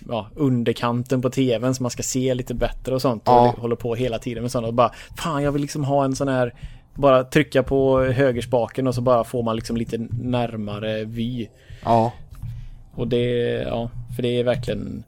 [0.08, 3.22] ja, underkanten på tvn så man ska se lite bättre och sånt.
[3.26, 3.48] Ja.
[3.48, 6.16] Och håller på hela tiden med sånt och bara fan jag vill liksom ha en
[6.16, 6.54] sån här
[6.94, 11.48] bara trycka på högerspaken och så bara får man liksom lite närmare vy.
[11.84, 12.12] Ja,
[12.94, 13.26] Och det,
[13.62, 15.04] ja, för det är verkligen...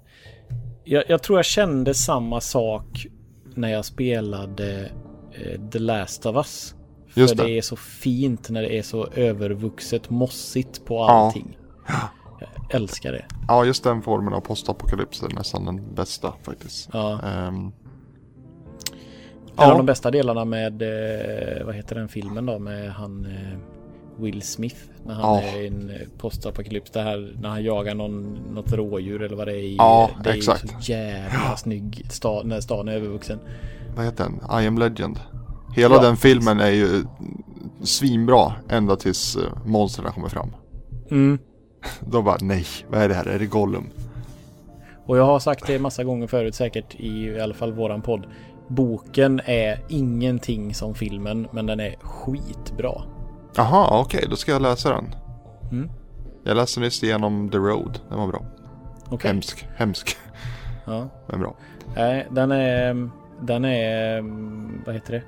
[0.84, 3.06] Jag, jag tror jag kände samma sak
[3.54, 4.90] när jag spelade
[5.32, 6.74] eh, The Last of Us.
[7.14, 7.42] För Just det.
[7.44, 7.58] det.
[7.58, 11.10] är så fint när det är så övervuxet mossigt på Ja.
[11.10, 11.58] allting.
[12.40, 12.48] Jag
[12.80, 13.24] älskar det.
[13.48, 16.88] ja just den formen av postapokalyps är nästan den bästa faktiskt.
[16.92, 17.20] Ja.
[17.22, 17.72] Ehm,
[19.56, 23.24] En av ja, de bästa delarna med, eh, vad heter den filmen då, med han
[23.26, 23.58] eh,
[24.22, 24.76] Will Smith.
[25.06, 25.40] När han Ja.
[25.42, 26.90] är i en postapokalyps.
[26.90, 29.76] Det här när han jagar någon, något rådjur eller vad det är i.
[29.76, 30.64] Ja, det är exakt.
[30.64, 33.38] ju så jävla snygg stad, när stan är övervuxen.
[33.96, 34.62] vad heter den?
[34.62, 35.20] I am legend.
[35.74, 37.04] Hela Ja, den filmen är ju
[37.82, 40.50] svinbra ända tills uh, monstren kommer fram.
[41.10, 41.38] Mm.
[42.00, 43.26] Då bara nej, vad är det här?
[43.26, 43.86] Är det Gollum?
[45.06, 48.26] Och jag har sagt det massa gånger förut säkert i, i alla fall våran podd.
[48.68, 53.02] Boken är ingenting som filmen men den är skitbra.
[53.56, 55.14] Jaha, okej, då ska jag läsa den.
[55.72, 55.90] Mm.
[56.44, 58.44] Jag läste nyss igenom The Road, den var bra.
[59.08, 59.30] Okej.
[59.30, 60.16] Hemsk, hemsk,
[60.84, 61.08] Ja.
[61.26, 61.56] men bra.
[61.96, 63.10] Nej, den är...
[63.40, 64.22] Den är...
[64.86, 65.22] Vad heter det?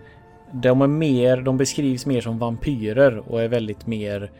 [0.62, 1.36] De är mer...
[1.36, 4.30] De beskrivs mer som vampyrer och är väldigt mer...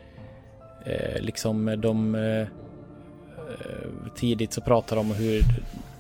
[0.87, 2.15] Eh, liksom de...
[2.15, 2.47] Eh, eh,
[4.17, 5.43] tidigt så pratar de om hur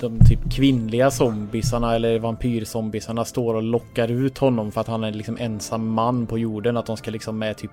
[0.00, 5.12] de typ kvinnliga zombisarna eller vampyrzombisarna står och lockar ut honom för att han är
[5.12, 6.76] liksom ensam man på jorden.
[6.76, 7.70] Att de ska liksom med typ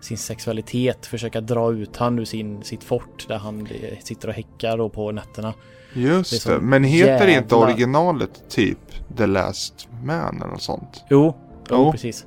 [0.00, 4.34] sin sexualitet försöka dra ut han ur sin, sitt fort där han eh, sitter och
[4.34, 5.54] häckar på nätterna.
[5.94, 8.78] Det Just så det, men heter det inte jävla- originalet typ
[9.16, 11.04] The Last Man eller något sånt?
[11.10, 11.34] Jo,
[11.70, 12.26] jo precis.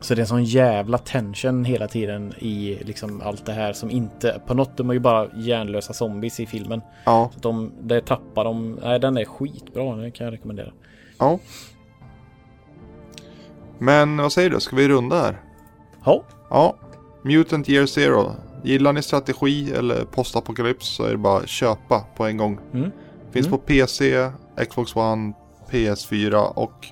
[0.00, 3.90] Så det är en sån jävla tension hela tiden i liksom allt det här som
[3.90, 4.40] inte...
[4.46, 6.80] På något, de är ju bara hjärnlösa zombies i filmen.
[7.04, 8.78] Ja, Så de, det tappar de...
[8.82, 9.96] Nej, den är skitbra.
[9.96, 10.72] Den kan jag rekommendera.
[11.18, 11.38] ja.
[13.78, 15.40] Men vad säger du, ska vi runda här?
[16.04, 16.76] Ja, Ja,
[17.22, 18.32] Mutant Year Zero.
[18.64, 22.58] Gillar ni strategi eller postapokalyps så är det bara att köpa på en gång.
[22.74, 22.90] Mm.
[23.30, 23.58] Finns Mm.
[23.58, 24.30] på PC,
[24.70, 25.32] Xbox One,
[25.70, 26.86] PS4 och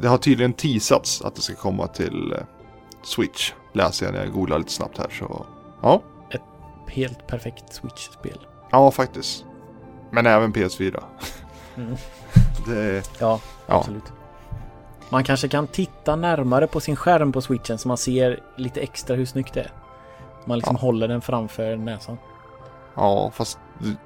[0.00, 2.38] det har tydligen teasats att det ska komma till eh,
[3.02, 3.52] Switch.
[3.72, 5.46] Läser jag när jag googlar lite snabbt här så
[5.82, 6.02] ja,
[6.88, 8.38] helt perfekt Switch-spel.
[8.70, 9.44] ja faktiskt.
[10.10, 11.02] Men även PS4.
[11.76, 11.96] Mm.
[12.66, 14.12] Det, Ja, ja, absolut.
[15.08, 19.16] Man kanske kan titta närmare på sin skärm på switchen så man ser lite extra
[19.16, 19.72] hur snyggt det är.
[20.44, 20.86] Man liksom Ja.
[20.86, 22.18] håller den framför näsan.
[22.94, 23.96] ja, fast du,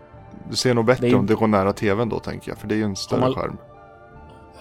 [0.50, 2.58] du ser nog bättre är om det går nära tvn då tänker jag.
[2.58, 3.56] För det är ju en större man- skärm.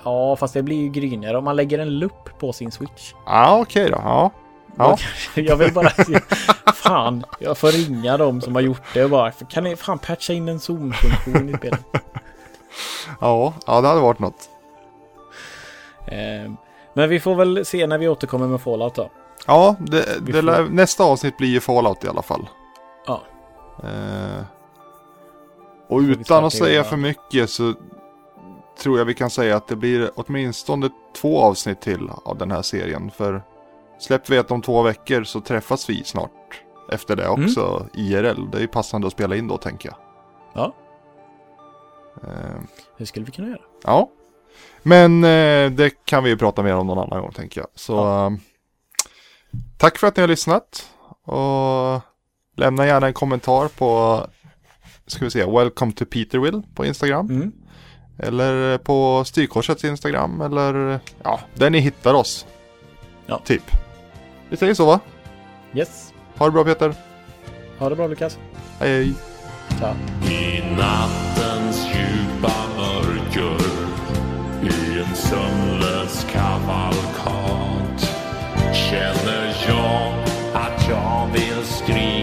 [0.04, 3.14] Ja, fast det blir ju grynigare om man lägger en lupp på sin switch.
[3.26, 3.98] Ja, okej då.
[4.04, 4.32] Ja.
[4.78, 4.98] Ja.
[5.36, 6.20] Jag vill bara se.
[6.76, 9.32] Fan, jag får ringa dem som har gjort det och bara.
[9.32, 11.86] Kan ni fan patcha in en zoom-funktion i spelet?
[13.22, 14.50] Ja, ja det hade varit något.
[16.08, 16.52] Eh,
[16.94, 19.10] men vi får väl se när vi återkommer med Fallout då.
[19.48, 22.50] Ja, det, det får- nästa avsnitt blir ju Fallout i alla fall.
[23.08, 23.22] Ja.
[23.84, 24.44] Eh,
[25.90, 27.74] och utan att säga för mycket så
[28.80, 32.62] tror jag vi kan säga att det blir åtminstone två avsnitt till av den här
[32.62, 33.12] serien.
[33.12, 33.44] För
[34.00, 36.62] släpper vi ett om två veckor så träffas vi snart
[36.92, 37.46] efter det Mm.
[37.46, 38.50] också IRL.
[38.52, 39.98] Det är ju passande att spela in då tänker jag.
[40.54, 40.74] Ja.
[42.24, 42.62] Eh,
[42.98, 43.62] Det skulle vi kunna göra.
[43.84, 44.10] ja.
[44.84, 47.68] Men eh, det kan vi ju prata mer om någon annan gång tänker jag.
[47.76, 48.30] Så eh,
[49.78, 50.90] tack för att ni har lyssnat.
[51.24, 52.02] Och
[52.58, 54.22] lämna gärna en kommentar på
[55.08, 57.30] ska vi se, Welcome to Peterville på Instagram.
[57.30, 57.52] Mm.
[58.20, 62.46] Eller på Styrkorsets Instagram eller ja, där ni hittar oss.
[63.26, 63.42] Ja.
[63.46, 63.64] Typ.
[64.50, 65.00] Vi säger så va?
[65.74, 66.14] Yes.
[66.38, 66.96] Ha det bra Peter.
[67.80, 68.38] Ha det bra Lukas.
[68.80, 69.14] Hej hej.
[69.80, 69.94] Ciao.
[70.32, 73.66] I nattens djupa mörker
[74.64, 78.08] I en sömnlös kavalkad
[78.74, 80.14] Känner jag
[80.54, 82.19] att jag vill skriva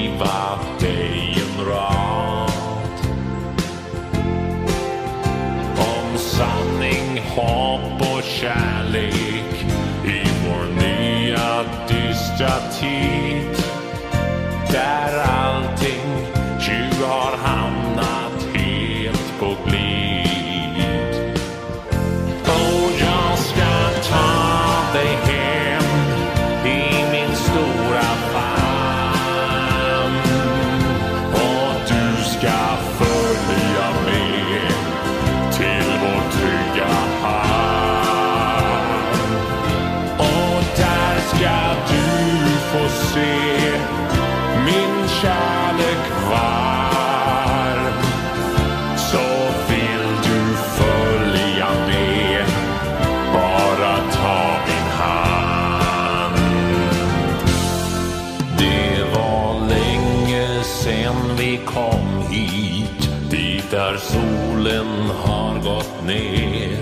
[62.37, 66.79] dit, dit där solen har gått ner.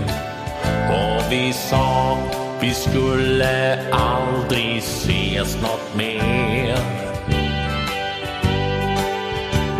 [0.88, 2.18] Och vi sa
[2.60, 6.78] vi skulle aldrig ses något mer.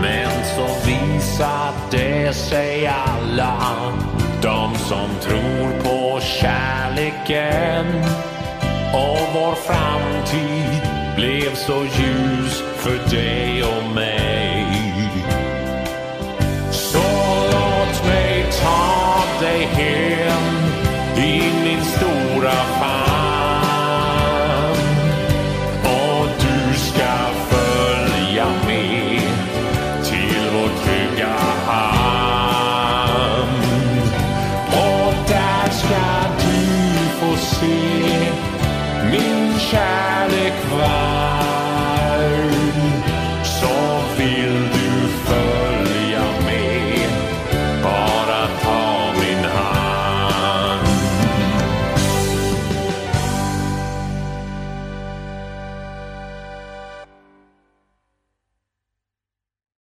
[0.00, 3.92] Men så visade sig alla
[4.42, 7.86] de som tror på kärleken
[8.92, 10.80] och vår framtid
[11.16, 14.34] blev så ljus för dig och mig.
[19.45, 20.03] Så låt